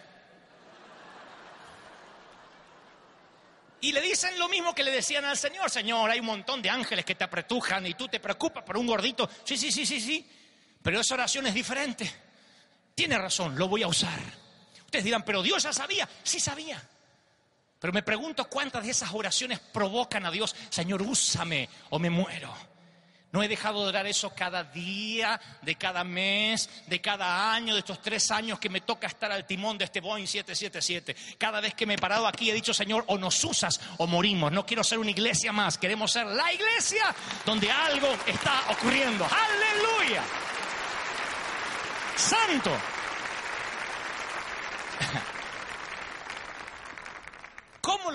Y 3.81 3.91
le 3.91 4.01
dicen 4.01 4.39
lo 4.39 4.49
mismo 4.49 4.73
que 4.73 4.85
le 4.85 4.93
decían 4.93 5.25
al 5.25 5.37
Señor, 5.37 5.69
Señor, 5.69 6.09
hay 6.09 6.21
un 6.21 6.27
montón 6.27 6.63
de 6.63 6.71
ángeles 6.71 7.05
que 7.05 7.17
te 7.17 7.25
apretujan 7.25 7.85
y 7.89 7.95
tú 7.95 8.07
te 8.07 8.21
preocupas 8.21 8.63
por 8.63 8.77
un 8.77 8.87
gordito. 8.87 9.29
Sí, 9.43 9.57
sí, 9.57 9.73
sí, 9.73 9.85
sí, 9.85 10.01
sí. 10.01 10.25
Pero 10.81 11.01
esa 11.01 11.15
oración 11.15 11.49
es 11.49 11.55
diferente. 11.55 12.09
Tiene 12.95 13.19
razón, 13.19 13.59
lo 13.59 13.67
voy 13.67 13.83
a 13.83 13.89
usar. 13.89 14.21
Ustedes 14.85 15.05
dirán, 15.05 15.25
pero 15.25 15.43
Dios 15.43 15.61
ya 15.61 15.73
sabía. 15.73 16.09
Sí 16.23 16.39
sabía. 16.39 16.81
Pero 17.79 17.93
me 17.93 18.03
pregunto 18.03 18.49
cuántas 18.49 18.85
de 18.85 18.91
esas 18.91 19.13
oraciones 19.13 19.59
provocan 19.59 20.25
a 20.27 20.31
Dios, 20.31 20.55
Señor, 20.71 21.03
úsame 21.03 21.69
o 21.91 21.99
me 21.99 22.11
muero. 22.11 22.55
No 23.33 23.43
he 23.43 23.49
dejado 23.49 23.83
de 23.83 23.89
orar 23.91 24.07
eso 24.07 24.33
cada 24.35 24.65
día, 24.65 25.39
de 25.61 25.75
cada 25.75 26.05
mes, 26.05 26.71
de 26.87 27.03
cada 27.03 27.53
año, 27.53 27.75
de 27.75 27.81
estos 27.81 28.01
tres 28.01 28.31
años 28.31 28.59
que 28.59 28.71
me 28.71 28.81
toca 28.81 29.09
estar 29.09 29.31
al 29.31 29.47
timón 29.47 29.77
de 29.77 29.85
este 29.85 30.01
Boeing 30.01 30.27
777. 30.27 31.37
Cada 31.37 31.61
vez 31.61 31.75
que 31.75 31.85
me 31.85 31.95
he 31.95 31.99
parado 31.99 32.27
aquí 32.27 32.51
he 32.51 32.55
dicho, 32.55 32.73
Señor, 32.73 33.05
o 33.09 33.19
nos 33.19 33.45
usas 33.45 33.79
o 33.99 34.07
morimos. 34.07 34.53
No 34.53 34.65
quiero 34.65 34.83
ser 34.83 34.99
una 34.99 35.11
iglesia 35.11 35.53
más, 35.53 35.77
queremos 35.77 36.13
ser 36.13 36.25
la 36.27 36.51
iglesia 36.51 37.15
donde 37.45 37.71
algo 37.71 38.09
está 38.27 38.71
ocurriendo. 38.71 39.27
Aleluya. 39.27 40.23
Santo. 42.17 42.71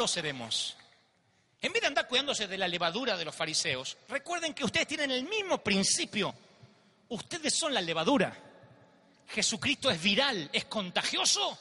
¿Cómo 0.01 0.07
lo 0.07 0.13
seremos? 0.15 0.75
En 1.61 1.71
vez 1.71 1.79
de 1.79 1.87
andar 1.87 2.07
cuidándose 2.07 2.47
de 2.47 2.57
la 2.57 2.67
levadura 2.67 3.15
de 3.15 3.23
los 3.23 3.35
fariseos, 3.35 3.95
recuerden 4.09 4.55
que 4.55 4.63
ustedes 4.63 4.87
tienen 4.87 5.11
el 5.11 5.25
mismo 5.25 5.59
principio. 5.59 6.33
Ustedes 7.09 7.53
son 7.53 7.71
la 7.71 7.81
levadura. 7.81 8.35
Jesucristo 9.27 9.91
es 9.91 10.01
viral, 10.01 10.49
es 10.51 10.65
contagioso. 10.65 11.55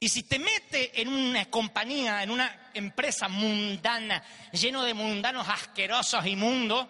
Y 0.00 0.06
si 0.06 0.24
te 0.24 0.38
mete 0.38 1.00
en 1.00 1.08
una 1.08 1.46
compañía, 1.46 2.22
en 2.22 2.30
una 2.30 2.70
empresa 2.74 3.26
mundana, 3.26 4.22
lleno 4.52 4.82
de 4.84 4.92
mundanos 4.92 5.48
asquerosos, 5.48 6.26
inmundos, 6.26 6.86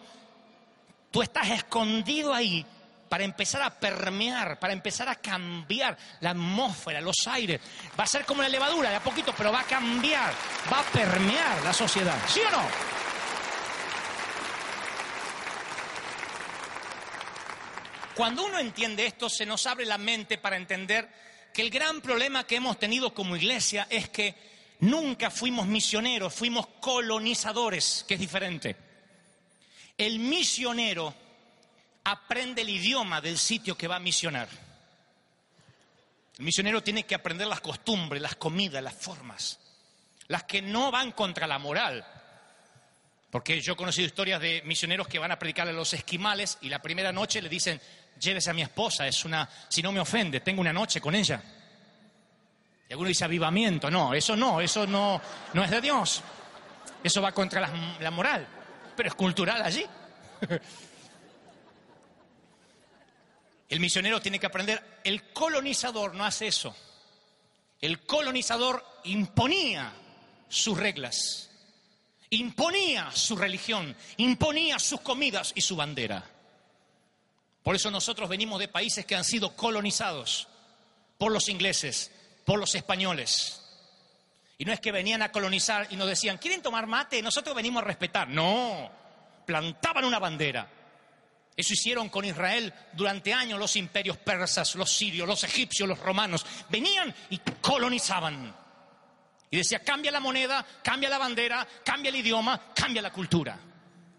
Tú 1.12 1.20
estás 1.20 1.50
escondido 1.50 2.32
ahí 2.32 2.64
para 3.12 3.24
empezar 3.24 3.60
a 3.60 3.68
permear, 3.68 4.58
para 4.58 4.72
empezar 4.72 5.06
a 5.06 5.16
cambiar 5.16 5.98
la 6.20 6.30
atmósfera, 6.30 6.98
los 6.98 7.26
aires. 7.26 7.60
Va 8.00 8.04
a 8.04 8.06
ser 8.06 8.24
como 8.24 8.40
la 8.40 8.48
levadura, 8.48 8.88
de 8.88 8.96
a 8.96 9.02
poquito, 9.02 9.34
pero 9.36 9.52
va 9.52 9.60
a 9.60 9.64
cambiar, 9.64 10.32
va 10.72 10.80
a 10.80 10.82
permear 10.84 11.62
la 11.62 11.74
sociedad. 11.74 12.16
¿Sí 12.26 12.40
o 12.40 12.50
no? 12.50 12.62
Cuando 18.14 18.46
uno 18.46 18.58
entiende 18.58 19.04
esto, 19.04 19.28
se 19.28 19.44
nos 19.44 19.66
abre 19.66 19.84
la 19.84 19.98
mente 19.98 20.38
para 20.38 20.56
entender 20.56 21.06
que 21.52 21.60
el 21.60 21.68
gran 21.68 22.00
problema 22.00 22.46
que 22.46 22.56
hemos 22.56 22.78
tenido 22.78 23.12
como 23.12 23.36
iglesia 23.36 23.86
es 23.90 24.08
que 24.08 24.34
nunca 24.80 25.30
fuimos 25.30 25.66
misioneros, 25.66 26.32
fuimos 26.32 26.66
colonizadores, 26.80 28.06
que 28.08 28.14
es 28.14 28.20
diferente. 28.20 28.74
El 29.98 30.18
misionero 30.18 31.21
aprende 32.04 32.62
el 32.62 32.70
idioma 32.70 33.20
del 33.20 33.38
sitio 33.38 33.76
que 33.76 33.88
va 33.88 33.96
a 33.96 34.00
misionar. 34.00 34.48
El 36.38 36.44
misionero 36.44 36.82
tiene 36.82 37.04
que 37.04 37.14
aprender 37.14 37.46
las 37.46 37.60
costumbres, 37.60 38.20
las 38.20 38.36
comidas, 38.36 38.82
las 38.82 38.94
formas, 38.94 39.60
las 40.28 40.44
que 40.44 40.62
no 40.62 40.90
van 40.90 41.12
contra 41.12 41.46
la 41.46 41.58
moral. 41.58 42.04
Porque 43.30 43.60
yo 43.60 43.74
he 43.74 43.76
conocido 43.76 44.06
historias 44.06 44.40
de 44.40 44.62
misioneros 44.64 45.08
que 45.08 45.18
van 45.18 45.32
a 45.32 45.38
predicar 45.38 45.68
a 45.68 45.72
los 45.72 45.92
esquimales 45.94 46.58
y 46.60 46.68
la 46.68 46.82
primera 46.82 47.12
noche 47.12 47.40
le 47.40 47.48
dicen, 47.48 47.80
llévese 48.18 48.50
a 48.50 48.54
mi 48.54 48.62
esposa, 48.62 49.06
es 49.06 49.24
una, 49.24 49.48
si 49.68 49.82
no 49.82 49.92
me 49.92 50.00
ofende, 50.00 50.40
tengo 50.40 50.60
una 50.60 50.72
noche 50.72 51.00
con 51.00 51.14
ella. 51.14 51.42
Y 52.88 52.92
alguno 52.92 53.08
dice 53.08 53.24
avivamiento, 53.24 53.90
no, 53.90 54.12
eso 54.12 54.36
no, 54.36 54.60
eso 54.60 54.86
no, 54.86 55.20
no 55.54 55.64
es 55.64 55.70
de 55.70 55.80
Dios. 55.80 56.22
Eso 57.02 57.22
va 57.22 57.32
contra 57.32 57.60
la, 57.60 57.70
la 58.00 58.10
moral, 58.10 58.46
pero 58.96 59.08
es 59.08 59.14
cultural 59.14 59.62
allí. 59.62 59.84
El 63.72 63.80
misionero 63.80 64.20
tiene 64.20 64.38
que 64.38 64.44
aprender, 64.44 65.00
el 65.02 65.32
colonizador 65.32 66.14
no 66.14 66.26
hace 66.26 66.46
eso. 66.46 66.76
El 67.80 68.00
colonizador 68.00 68.84
imponía 69.04 69.90
sus 70.46 70.76
reglas, 70.76 71.48
imponía 72.28 73.10
su 73.12 73.34
religión, 73.34 73.96
imponía 74.18 74.78
sus 74.78 75.00
comidas 75.00 75.52
y 75.54 75.62
su 75.62 75.74
bandera. 75.74 76.22
Por 77.62 77.74
eso 77.74 77.90
nosotros 77.90 78.28
venimos 78.28 78.60
de 78.60 78.68
países 78.68 79.06
que 79.06 79.16
han 79.16 79.24
sido 79.24 79.56
colonizados 79.56 80.48
por 81.16 81.32
los 81.32 81.48
ingleses, 81.48 82.12
por 82.44 82.58
los 82.58 82.74
españoles. 82.74 83.58
Y 84.58 84.66
no 84.66 84.74
es 84.74 84.80
que 84.80 84.92
venían 84.92 85.22
a 85.22 85.32
colonizar 85.32 85.86
y 85.88 85.96
nos 85.96 86.08
decían, 86.08 86.36
¿quieren 86.36 86.60
tomar 86.60 86.86
mate? 86.86 87.22
Nosotros 87.22 87.56
venimos 87.56 87.82
a 87.82 87.86
respetar. 87.86 88.28
No, 88.28 88.90
plantaban 89.46 90.04
una 90.04 90.18
bandera. 90.18 90.81
Eso 91.56 91.74
hicieron 91.74 92.08
con 92.08 92.24
Israel 92.24 92.72
durante 92.94 93.32
años 93.32 93.58
los 93.58 93.76
imperios 93.76 94.16
persas, 94.16 94.74
los 94.74 94.90
sirios, 94.90 95.28
los 95.28 95.44
egipcios, 95.44 95.88
los 95.88 95.98
romanos. 95.98 96.46
Venían 96.70 97.14
y 97.30 97.38
colonizaban. 97.60 98.54
Y 99.50 99.58
decía, 99.58 99.80
cambia 99.80 100.10
la 100.10 100.20
moneda, 100.20 100.64
cambia 100.82 101.10
la 101.10 101.18
bandera, 101.18 101.68
cambia 101.84 102.08
el 102.08 102.16
idioma, 102.16 102.72
cambia 102.74 103.02
la 103.02 103.12
cultura. 103.12 103.58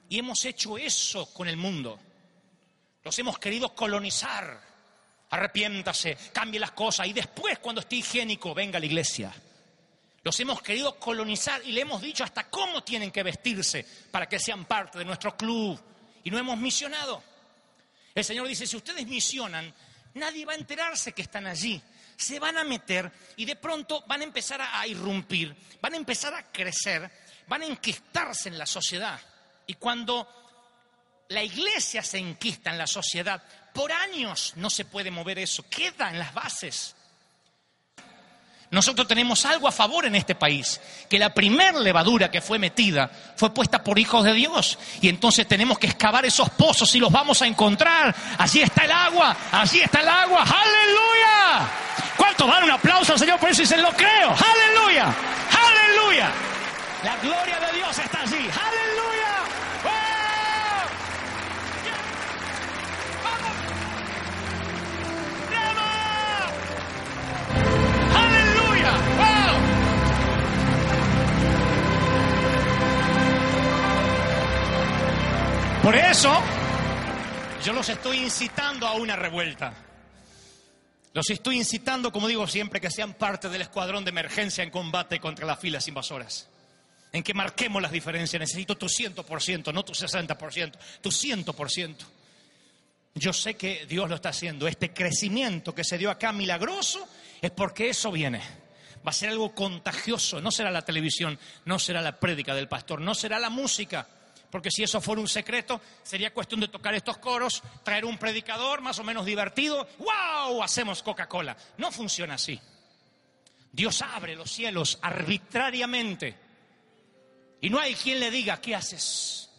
Y 0.10 0.19
hemos 0.19 0.46
hecho 0.46 0.78
eso 0.78 1.34
con 1.34 1.48
el 1.48 1.58
mundo. 1.58 2.00
Los 3.04 3.17
hemos 3.17 3.39
querido 3.39 3.74
colonizar. 3.74 4.74
Arrepiéntase, 5.32 6.15
cambie 6.32 6.60
las 6.60 6.72
cosas 6.72 7.08
y 7.08 7.13
después, 7.13 7.58
cuando 7.58 7.82
esté 7.82 7.96
higiénico, 7.96 8.54
venga 8.54 8.78
a 8.78 8.80
la 8.80 8.86
iglesia. 8.86 9.34
Los 10.22 10.39
hemos 10.39 10.62
querido 10.62 11.00
colonizar 11.00 11.62
y 11.65 11.72
le 11.72 11.82
hemos 11.82 12.00
dicho 12.00 12.24
hasta 12.24 12.48
cómo 12.50 12.84
tienen 12.84 13.10
que 13.10 13.24
vestirse 13.24 13.84
para 14.12 14.30
que 14.30 14.39
sean 14.39 14.65
parte 14.65 15.00
de 15.00 15.06
nuestro 15.06 15.36
club. 15.36 15.82
Y 16.23 16.31
no 16.31 16.38
hemos 16.38 16.57
misionado. 16.57 17.23
El 18.15 18.23
Señor 18.23 18.47
dice, 18.47 18.67
si 18.67 18.77
ustedes 18.77 19.05
misionan, 19.07 19.73
nadie 20.13 20.45
va 20.45 20.53
a 20.53 20.57
enterarse 20.57 21.13
que 21.13 21.23
están 21.23 21.47
allí. 21.47 21.81
Se 22.15 22.39
van 22.39 22.57
a 22.57 22.63
meter 22.63 23.12
y 23.38 23.45
de 23.45 23.55
pronto 23.55 24.03
van 24.07 24.21
a 24.21 24.25
empezar 24.25 24.62
a 24.62 24.86
irrumpir, 24.88 25.55
van 25.81 25.93
a 25.93 25.97
empezar 25.97 26.33
a 26.33 26.51
crecer, 26.51 27.09
van 27.47 27.63
a 27.63 27.65
enquistarse 27.65 28.49
en 28.49 28.57
la 28.57 28.65
sociedad. 28.65 29.19
Y 29.65 29.75
cuando 29.75 30.27
la 31.29 31.43
iglesia 31.43 32.03
se 32.03 32.19
enquista 32.19 32.69
en 32.69 32.77
la 32.77 32.88
sociedad, 32.88 33.43
por 33.73 33.91
años 33.91 34.53
no 34.55 34.69
se 34.69 34.86
puede 34.86 35.09
mover 35.09 35.39
eso, 35.39 35.67
queda 35.69 36.09
en 36.09 36.19
las 36.19 36.33
bases. 36.33 36.95
Nosotros 38.73 39.07
tenemos 39.07 39.45
algo 39.45 39.67
a 39.67 39.71
favor 39.71 40.07
en 40.07 40.15
este 40.15 40.33
país, 40.33 40.81
que 41.07 41.19
la 41.19 41.31
primer 41.31 41.75
levadura 41.75 42.31
que 42.31 42.41
fue 42.41 42.57
metida 42.57 43.07
fue 43.36 43.53
puesta 43.53 43.83
por 43.83 43.99
hijos 43.99 44.23
de 44.23 44.33
Dios. 44.33 44.79
Y 44.99 45.09
entonces 45.09 45.47
tenemos 45.47 45.77
que 45.77 45.86
excavar 45.86 46.25
esos 46.25 46.49
pozos 46.49 46.95
y 46.95 46.99
los 46.99 47.12
vamos 47.12 47.39
a 47.43 47.45
encontrar. 47.45 48.15
Allí 48.39 48.63
está 48.63 48.86
el 48.86 48.91
agua, 48.91 49.38
allí 49.51 49.79
está 49.79 49.99
el 49.99 50.07
agua. 50.07 50.41
Aleluya. 50.41 51.69
¿Cuántos 52.17 52.47
dan 52.47 52.63
un 52.63 52.71
aplauso 52.71 53.13
al 53.13 53.19
Señor 53.19 53.39
por 53.39 53.51
eso 53.51 53.62
y 53.62 53.65
dicen, 53.65 53.79
lo 53.79 53.91
creo? 53.91 54.29
Aleluya, 54.29 55.13
aleluya. 55.51 56.31
La 57.03 57.15
gloria 57.17 57.59
de 57.59 57.77
Dios 57.77 57.99
está 57.99 58.21
allí. 58.21 58.38
Aleluya. 58.38 58.83
Los 77.84 77.89
estoy 77.89 78.19
incitando 78.19 78.88
a 78.88 78.93
una 78.93 79.17
revuelta. 79.17 79.74
Los 81.12 81.30
estoy 81.30 81.58
incitando, 81.58 82.13
como 82.13 82.30
digo 82.30 82.48
siempre, 82.48 82.80
que 82.80 82.89
sean 82.89 83.13
parte 83.13 83.50
del 83.50 83.63
escuadrón 83.63 84.06
de 84.06 84.10
emergencia 84.12 84.63
en 84.63 84.69
combate 84.69 85.19
contra 85.19 85.46
las 85.46 85.60
filas 85.60 85.86
invasoras. 85.89 86.48
En 87.12 87.22
que 87.24 87.34
marquemos 87.34 87.82
las 87.82 87.91
diferencias. 87.91 88.39
Necesito 88.39 88.78
tu 88.78 88.86
100%, 88.86 89.74
no 89.74 89.84
tu 89.84 89.91
60%, 89.91 90.78
tu 91.02 91.10
100%. 91.10 91.96
Yo 93.15 93.34
sé 93.34 93.56
que 93.56 93.86
Dios 93.86 94.08
lo 94.08 94.15
está 94.15 94.30
haciendo. 94.30 94.65
Este 94.65 94.93
crecimiento 94.93 95.76
que 95.76 95.84
se 95.84 95.98
dio 95.98 96.10
acá 96.10 96.32
milagroso 96.32 97.06
es 97.41 97.52
porque 97.52 97.89
eso 97.89 98.13
viene. 98.13 98.39
Va 99.06 99.10
a 99.10 99.13
ser 99.13 99.28
algo 99.28 99.54
contagioso. 99.54 100.39
No 100.39 100.52
será 100.52 100.72
la 100.72 100.86
televisión, 100.86 101.38
no 101.65 101.78
será 101.80 102.02
la 102.02 102.17
prédica 102.17 102.56
del 102.56 102.69
pastor, 102.69 103.02
no 103.02 103.13
será 103.13 103.39
la 103.39 103.50
música. 103.50 104.08
Porque 104.53 104.69
si 104.69 104.83
eso 104.83 105.01
fuera 105.01 105.19
un 105.19 105.27
secreto, 105.27 105.81
sería 106.03 106.31
cuestión 106.31 106.59
de 106.59 106.67
tocar 106.67 106.93
estos 106.93 107.17
coros, 107.17 107.63
traer 107.83 108.05
un 108.05 108.19
predicador 108.19 108.81
más 108.81 108.99
o 108.99 109.03
menos 109.03 109.25
divertido. 109.25 109.87
¡Wow! 109.97 110.61
Hacemos 110.61 111.01
Coca-Cola. 111.01 111.57
No 111.79 111.91
funciona 111.91 112.35
así. 112.35 112.61
Dios 113.71 114.03
abre 114.03 114.35
los 114.35 114.51
cielos 114.51 114.99
arbitrariamente. 115.01 116.37
Y 117.61 117.71
no 117.71 117.79
hay 117.79 117.95
quien 117.95 118.19
le 118.19 118.29
diga, 118.29 118.61
¿qué 118.61 118.75
haces? 118.75 119.49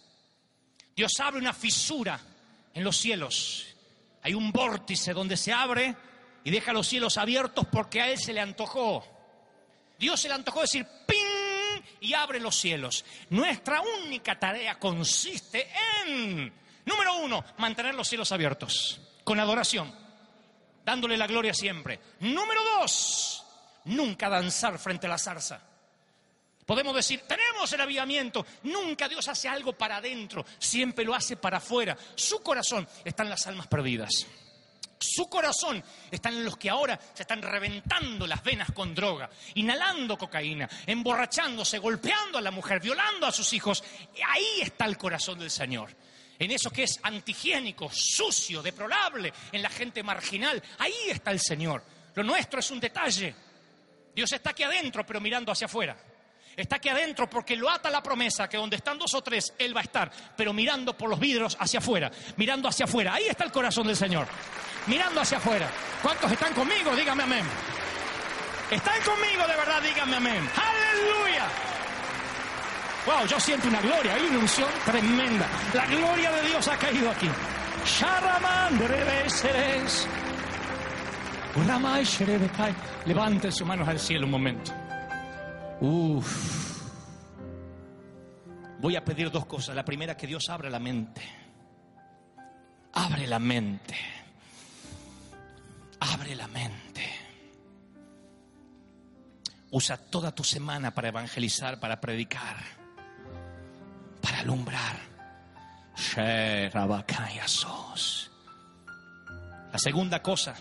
Dios 0.95 1.11
abre 1.19 1.41
una 1.41 1.55
fisura 1.55 2.21
en 2.73 2.85
los 2.85 2.97
cielos. 2.97 3.67
Hay 4.23 4.33
un 4.33 4.53
vórtice 4.53 5.13
donde 5.13 5.37
se 5.37 5.53
abre 5.53 5.93
y 6.45 6.53
deja 6.53 6.73
los 6.73 6.87
cielos 6.87 7.19
abiertos 7.19 7.67
porque 7.67 8.01
a 8.01 8.11
Él 8.11 8.19
se 8.21 8.33
le 8.33 8.41
antojó. 8.41 9.05
Dios 9.99 10.21
se 10.21 10.29
le 10.29 10.35
antojó 10.35 10.61
decir. 10.61 10.87
Y 12.05 12.13
abre 12.13 12.39
los 12.39 12.55
cielos. 12.55 13.05
Nuestra 13.31 13.81
única 13.81 14.39
tarea 14.39 14.79
consiste 14.79 15.69
en, 16.05 16.53
número 16.85 17.17
uno, 17.17 17.43
mantener 17.59 17.95
los 17.95 18.07
cielos 18.07 18.31
abiertos, 18.31 19.01
con 19.25 19.41
adoración, 19.41 19.93
dándole 20.85 21.17
la 21.17 21.27
gloria 21.27 21.55
siempre. 21.55 21.99
Número 22.21 22.63
dos, 22.79 23.45
nunca 23.85 24.29
danzar 24.29 24.79
frente 24.79 25.07
a 25.07 25.11
la 25.11 25.19
zarza. 25.19 25.61
Podemos 26.67 26.95
decir, 26.95 27.21
tenemos 27.27 27.73
el 27.73 27.81
avivamiento. 27.81 28.47
Nunca 28.65 29.09
Dios 29.09 29.29
hace 29.29 29.49
algo 29.49 29.73
para 29.73 29.97
adentro, 29.97 30.45
siempre 30.59 31.05
lo 31.05 31.15
hace 31.15 31.37
para 31.37 31.59
afuera. 31.59 31.97
Su 32.15 32.43
corazón 32.43 32.87
está 33.05 33.23
en 33.23 33.31
las 33.31 33.47
almas 33.47 33.67
perdidas. 33.67 34.27
Su 35.05 35.29
corazón 35.29 35.83
está 36.11 36.31
en 36.31 36.45
los 36.45 36.57
que 36.57 36.71
ahora 36.71 36.99
se 37.13 37.23
están 37.23 37.43
reventando 37.43 38.27
las 38.27 38.43
venas 38.43 38.73
con 38.73 38.95
droga, 38.95 39.29
inhalando 39.55 40.17
cocaína, 40.17 40.69
emborrachándose, 40.87 41.79
golpeando 41.79 42.39
a 42.39 42.43
la 42.43 42.51
mujer, 42.51 42.81
violando 42.81 43.27
a 43.27 43.33
sus 43.33 43.53
hijos. 43.53 43.85
Ahí 44.27 44.63
está 44.63 44.87
el 44.87 44.97
corazón 44.97 45.39
del 45.39 45.51
Señor. 45.51 45.91
En 46.39 46.51
eso 46.51 46.71
que 46.71 46.85
es 46.85 46.99
antihigiénico, 47.03 47.91
sucio, 47.93 48.63
deplorable, 48.63 49.33
en 49.53 49.63
la 49.63 49.71
gente 49.71 50.03
marginal. 50.03 50.63
Ahí 50.79 51.11
está 51.11 51.31
el 51.31 51.41
Señor. 51.41 51.85
Lo 52.15 52.23
nuestro 52.23 52.61
es 52.61 52.71
un 52.71 52.81
detalle. 52.81 53.35
Dios 54.15 54.33
está 54.33 54.51
aquí 54.51 54.63
adentro, 54.63 55.05
pero 55.05 55.21
mirando 55.21 55.53
hacia 55.53 55.67
afuera. 55.67 55.97
Está 56.57 56.77
aquí 56.77 56.89
adentro 56.89 57.29
porque 57.29 57.57
lo 57.57 57.69
ata 57.69 57.91
la 57.91 58.03
promesa 58.03 58.49
que 58.49 58.57
donde 58.57 58.77
están 58.77 58.99
dos 58.99 59.13
o 59.15 59.23
tres, 59.23 59.53
Él 59.59 59.77
va 59.77 59.81
a 59.81 59.85
estar, 59.85 60.11
pero 60.37 60.53
mirando 60.53 60.97
por 60.97 61.11
los 61.11 61.19
vidrios 61.19 61.57
hacia 61.59 61.81
afuera, 61.81 62.11
mirando 62.37 62.69
hacia 62.69 62.85
afuera. 62.85 63.15
Ahí 63.15 63.27
está 63.27 63.45
el 63.45 63.51
corazón 63.51 63.87
del 63.87 63.97
Señor, 63.97 64.29
mirando 64.87 65.21
hacia 65.21 65.39
afuera. 65.39 65.69
¿Cuántos 66.03 66.31
están 66.31 66.53
conmigo? 66.55 66.95
Dígame 66.95 67.23
amén. 67.23 67.45
¿Están 68.71 69.01
conmigo 69.03 69.47
de 69.47 69.57
verdad? 69.57 69.83
Dígame 69.83 70.17
amén. 70.17 70.51
Aleluya. 70.57 71.45
Wow, 73.07 73.27
yo 73.27 73.39
siento 73.39 73.69
una 73.69 73.81
gloria, 73.83 74.15
hay 74.15 74.23
una 74.23 74.39
unción 74.39 74.69
tremenda. 74.85 75.47
La 75.75 75.87
gloria 75.87 76.31
de 76.33 76.43
Dios 76.49 76.67
ha 76.69 76.77
caído 76.79 77.11
aquí. 77.11 77.29
Levanten 83.05 83.53
sus 83.53 83.67
manos 83.67 83.87
al 83.87 84.01
cielo 84.01 84.25
un 84.25 84.33
momento. 84.33 84.73
Uf. 85.81 86.83
Voy 88.81 88.97
a 88.97 89.05
pedir 89.05 89.31
dos 89.31 89.47
cosas. 89.47 89.77
La 89.77 89.85
primera, 89.85 90.17
que 90.17 90.27
Dios 90.27 90.49
abra 90.49 90.69
la 90.71 90.81
mente. 90.81 91.23
Abre 92.95 93.27
la 93.27 93.39
mente. 93.39 94.14
Abre 96.01 96.35
la 96.35 96.49
mente. 96.49 97.05
Usa 99.71 99.97
toda 99.97 100.33
tu 100.35 100.45
semana 100.45 100.95
para 100.95 101.09
evangelizar, 101.09 101.81
para 101.81 102.01
predicar, 102.01 102.57
para 104.21 104.41
alumbrar. 104.41 104.97
La 109.73 109.79
segunda 109.79 110.23
cosa, 110.23 110.55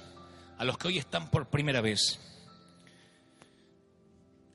a 0.57 0.65
los 0.65 0.77
que 0.77 0.87
hoy 0.87 0.97
están 0.97 1.29
por 1.29 1.49
primera 1.49 1.81
vez, 1.81 2.19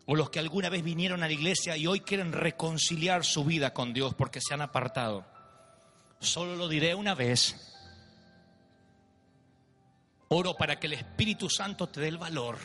o 0.07 0.17
los 0.17 0.31
que 0.31 0.39
alguna 0.39 0.71
vez 0.71 0.83
vinieron 0.83 1.23
a 1.23 1.27
la 1.27 1.33
iglesia 1.33 1.77
y 1.77 1.87
hoy 1.87 2.01
quieren 2.01 2.33
reconciliar 2.33 3.25
su 3.25 3.45
vida 3.45 3.75
con 3.75 3.93
Dios 3.93 4.15
porque 4.15 4.41
se 4.41 4.55
han 4.55 4.63
apartado, 4.63 5.27
solo 6.19 6.57
lo 6.57 6.67
diré 6.67 6.95
una 6.95 7.15
vez. 7.15 7.78
Oro 10.29 10.55
para 10.55 10.79
que 10.79 10.87
el 10.87 10.93
Espíritu 10.93 11.49
Santo 11.49 11.89
te 11.89 12.01
dé 12.01 12.09
el 12.09 12.19
valor 12.19 12.59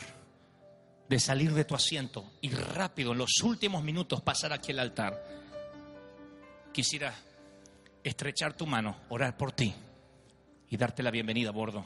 de 1.08 1.18
salir 1.18 1.52
de 1.52 1.64
tu 1.64 1.74
asiento 1.74 2.32
y 2.40 2.50
rápido, 2.50 3.12
en 3.12 3.18
los 3.18 3.42
últimos 3.42 3.82
minutos, 3.82 4.20
pasar 4.20 4.52
aquí 4.52 4.72
al 4.72 4.80
altar. 4.80 5.24
Quisiera 6.72 7.14
estrechar 8.02 8.54
tu 8.54 8.66
mano, 8.66 8.96
orar 9.08 9.36
por 9.36 9.52
ti 9.52 9.74
y 10.68 10.76
darte 10.76 11.02
la 11.02 11.10
bienvenida 11.10 11.48
a 11.48 11.52
bordo. 11.52 11.84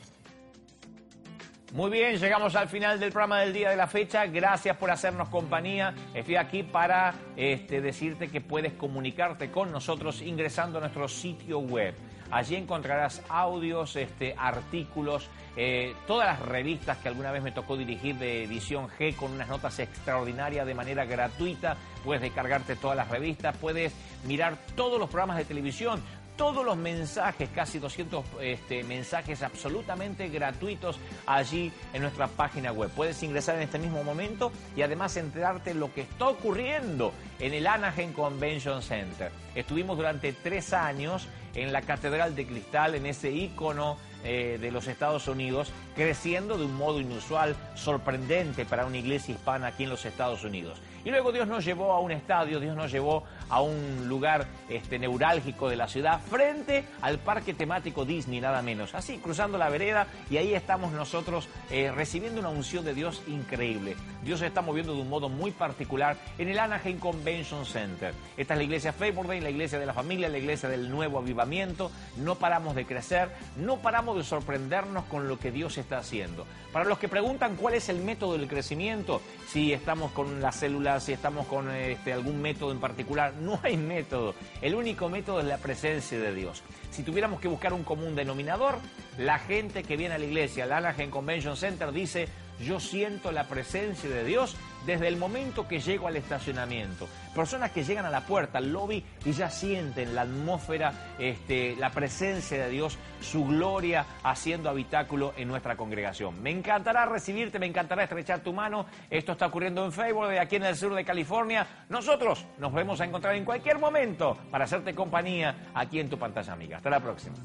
Muy 1.73 1.91
bien, 1.91 2.17
llegamos 2.17 2.57
al 2.57 2.69
final 2.69 2.99
del 2.99 3.13
programa 3.13 3.41
del 3.41 3.53
día 3.53 3.69
de 3.69 3.77
la 3.77 3.87
fecha. 3.87 4.27
Gracias 4.27 4.77
por 4.79 4.91
hacernos 4.91 5.29
compañía. 5.29 5.95
Estoy 6.15 6.37
aquí 6.37 6.63
para 6.63 7.15
este, 7.37 7.83
decirte 7.83 8.29
que 8.29 8.41
puedes 8.41 8.73
comunicarte 8.73 9.51
con 9.51 9.71
nosotros 9.71 10.23
ingresando 10.23 10.79
a 10.79 10.81
nuestro 10.81 11.07
sitio 11.07 11.59
web. 11.59 11.95
Allí 12.31 12.57
encontrarás 12.57 13.23
audios, 13.29 13.97
este, 13.97 14.35
artículos, 14.37 15.29
eh, 15.57 15.95
todas 16.07 16.27
las 16.27 16.41
revistas 16.47 16.99
que 16.99 17.09
alguna 17.09 17.33
vez 17.33 17.43
me 17.43 17.53
tocó 17.53 17.77
dirigir 17.77 18.17
de 18.17 18.45
edición 18.45 18.89
G 18.89 19.17
con 19.17 19.33
unas 19.33 19.49
notas 19.49 19.79
extraordinarias 19.79 20.67
de 20.67 20.75
manera 20.75 21.05
gratuita. 21.07 21.77
Puedes 22.05 22.23
descargarte 22.23 22.77
todas 22.77 22.97
las 22.97 23.09
revistas, 23.09 23.57
puedes 23.57 23.93
mirar 24.25 24.59
todos 24.77 25.01
los 25.01 25.09
programas 25.09 25.39
de 25.39 25.47
televisión, 25.47 26.03
todos 26.39 26.65
los 26.65 26.77
mensajes, 26.77 27.51
casi 27.51 27.81
200 27.81 28.25
este, 28.41 28.85
mensajes 28.85 29.43
absolutamente 29.43 30.29
gratuitos 30.29 30.99
allí 31.27 31.71
en 31.93 32.01
nuestra 32.01 32.29
página 32.29 32.73
web. 32.73 32.91
Puedes 32.95 33.23
ingresar 33.25 33.57
en 33.57 33.63
este 33.63 33.79
mismo 33.79 34.05
momento 34.05 34.53
y 34.77 34.83
además 34.83 35.17
enterarte 35.17 35.75
lo 35.75 35.93
que 35.93 36.03
está 36.03 36.29
ocurriendo 36.29 37.13
en 37.41 37.53
el 37.55 37.67
Anaheim 37.67 38.13
Convention 38.13 38.83
Center. 38.83 39.33
Estuvimos 39.55 39.97
durante 39.97 40.33
tres 40.33 40.73
años 40.73 41.29
en 41.55 41.73
la 41.73 41.83
Catedral 41.83 42.37
de 42.37 42.47
Cristal, 42.47 42.95
en 42.95 43.07
ese 43.07 43.33
ícono 43.33 43.97
eh, 44.25 44.59
de 44.61 44.71
los 44.71 44.87
Estados 44.87 45.27
Unidos, 45.27 45.73
creciendo 45.97 46.57
de 46.57 46.67
un 46.67 46.77
modo 46.77 47.01
inusual, 47.01 47.57
sorprendente 47.75 48.65
para 48.65 48.87
una 48.87 48.99
iglesia 48.99 49.35
hispana 49.35 49.69
aquí 49.69 49.85
en 49.85 49.91
los 49.91 50.05
Estados 50.05 50.45
Unidos. 50.45 50.81
Y 51.05 51.11
luego 51.11 51.33
Dios 51.33 51.49
nos 51.49 51.65
llevó 51.65 51.93
a 51.93 52.01
un 52.01 52.11
estadio, 52.11 52.61
Dios 52.61 52.77
nos 52.77 52.91
llevó 52.91 53.25
a 53.49 53.61
un 53.61 54.09
lugar 54.09 54.47
este, 54.69 54.99
neurálgico 54.99 55.69
de 55.69 55.77
la 55.77 55.89
ciudad, 55.89 56.21
frente 56.21 56.85
al 57.01 57.19
parque 57.19 57.55
temático 57.55 58.05
Disney, 58.05 58.41
nada 58.41 58.63
menos. 58.63 58.95
Así, 58.95 59.19
cruzando 59.19 59.59
la 59.59 59.69
vereda, 59.69 60.07
y 60.31 60.37
ahí 60.37 60.55
estamos 60.55 60.93
nosotros 60.93 61.49
eh, 61.71 61.93
recibiendo 61.95 62.41
una 62.41 62.51
unción 62.51 62.85
de 62.85 62.95
Dios 62.95 63.23
increíble. 63.27 63.97
Dios 64.23 64.41
se 64.41 64.47
está 64.47 64.61
moviendo 64.61 64.95
de 64.95 65.01
un 65.01 65.09
modo 65.09 65.29
muy 65.29 65.51
particular 65.51 66.17
en 66.37 66.49
el 66.49 66.59
Anaheim 66.59 66.99
Convention 66.99 67.65
Center. 67.65 68.13
Esta 68.37 68.55
es 68.55 68.59
la 68.59 68.65
iglesia 68.65 68.95
Day, 68.99 69.41
la 69.41 69.51
iglesia 69.51 69.79
de 69.79 69.87
la 69.87 69.95
familia, 69.95 70.29
la 70.29 70.39
iglesia 70.39 70.69
del 70.69 70.91
nuevo 70.91 71.19
avivamiento. 71.19 71.91
No 72.17 72.35
paramos 72.35 72.75
de 72.75 72.85
crecer, 72.85 73.31
no 73.57 73.79
paramos 73.79 74.17
de 74.17 74.25
sorprendernos 74.25 75.05
con 75.05 75.29
lo 75.29 75.39
que 75.39 75.51
Dios 75.51 75.79
está 75.79 75.99
haciendo. 75.99 76.47
Para 76.73 76.85
los 76.85 76.99
que 76.99 77.09
preguntan 77.09 77.57
cuál 77.57 77.75
es 77.75 77.89
el 77.89 78.01
método 78.03 78.35
del 78.35 78.49
crecimiento, 78.49 79.23
si 79.49 79.73
estamos 79.73 80.13
con 80.13 80.41
las 80.41 80.57
si 81.01 81.13
estamos 81.13 81.47
con 81.47 81.71
este, 81.71 82.13
algún 82.13 82.41
método 82.41 82.73
en 82.73 82.81
particular, 82.81 83.35
no 83.35 83.61
hay 83.63 83.77
método. 83.77 84.35
El 84.63 84.75
único 84.75 85.09
método 85.09 85.41
es 85.41 85.47
la 85.47 85.59
presencia 85.59 86.19
de 86.19 86.35
Dios. 86.35 86.63
Si 86.91 87.03
tuviéramos 87.03 87.41
que 87.41 87.49
buscar 87.49 87.73
un 87.73 87.85
común 87.85 88.15
denominador, 88.15 88.79
la 89.19 89.39
gente 89.39 89.83
que 89.83 89.97
viene 89.97 90.15
a 90.15 90.19
la 90.19 90.25
iglesia, 90.25 90.65
al 90.65 90.73
Anaheim 90.73 91.11
Convention 91.11 91.57
Center, 91.57 91.93
dice, 91.93 92.29
yo 92.61 92.81
siento 92.81 93.33
la 93.33 93.47
presencia 93.49 94.09
de 94.09 94.25
Dios 94.25 94.57
desde 94.87 95.09
el 95.09 95.17
momento 95.17 95.67
que 95.67 95.81
llego 95.81 96.09
al 96.09 96.17
estacionamiento. 96.17 97.09
Personas 97.35 97.71
que 97.71 97.85
llegan 97.85 98.07
a 98.07 98.11
la 98.11 98.23
puerta, 98.23 98.59
al 98.59 98.73
lobby 98.73 99.05
y 99.25 99.33
ya 99.33 99.51
sienten 99.51 100.15
la 100.15 100.23
atmósfera, 100.23 101.15
este, 101.19 101.77
la 101.77 101.91
presencia 101.91 102.65
de 102.65 102.71
Dios, 102.71 102.99
su 103.21 103.45
gloria 103.45 104.07
haciendo 104.23 104.71
habitáculo 104.71 105.35
en 105.37 105.49
nuestra 105.49 105.77
congregación. 105.77 106.43
Me 106.43 106.51
encantará 106.51 107.07
recibirte, 107.07 107.59
me 107.59 107.67
encantará 107.67 108.05
estrechar 108.05 108.41
tu 108.41 108.53
mano. 108.53 108.87
Esto 109.11 109.33
está 109.33 109.47
ocurriendo 109.47 109.85
en 109.85 109.93
Facebook, 109.93 110.27
aquí 110.41 110.57
en 110.57 110.65
el 110.65 110.77
sur 110.77 110.95
de 110.95 111.05
California. 111.05 111.67
Nosotros 111.89 112.45
nos 112.59 112.73
vamos 112.73 113.01
a 113.01 113.05
encontrar 113.05 113.35
en 113.35 113.45
cualquier 113.45 113.79
momento 113.79 114.37
para 114.51 114.65
hacerte 114.65 114.95
compañía 114.95 115.71
aquí 115.75 116.01
en 116.01 116.09
tu 116.09 116.19
pantalla 116.19 116.53
amiga. 116.53 116.79
Hasta 116.79 116.91
la 116.91 117.01
próxima. 117.01 117.37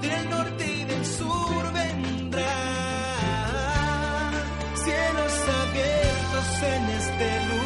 Del 0.00 0.30
norte 0.30 0.66
y 0.66 0.84
del 0.84 1.04
sur 1.04 1.72
vendrá 1.72 2.42
cielos 4.74 5.48
abiertos 5.48 6.05
en 6.62 6.90
este 6.90 7.46
lugar. 7.48 7.65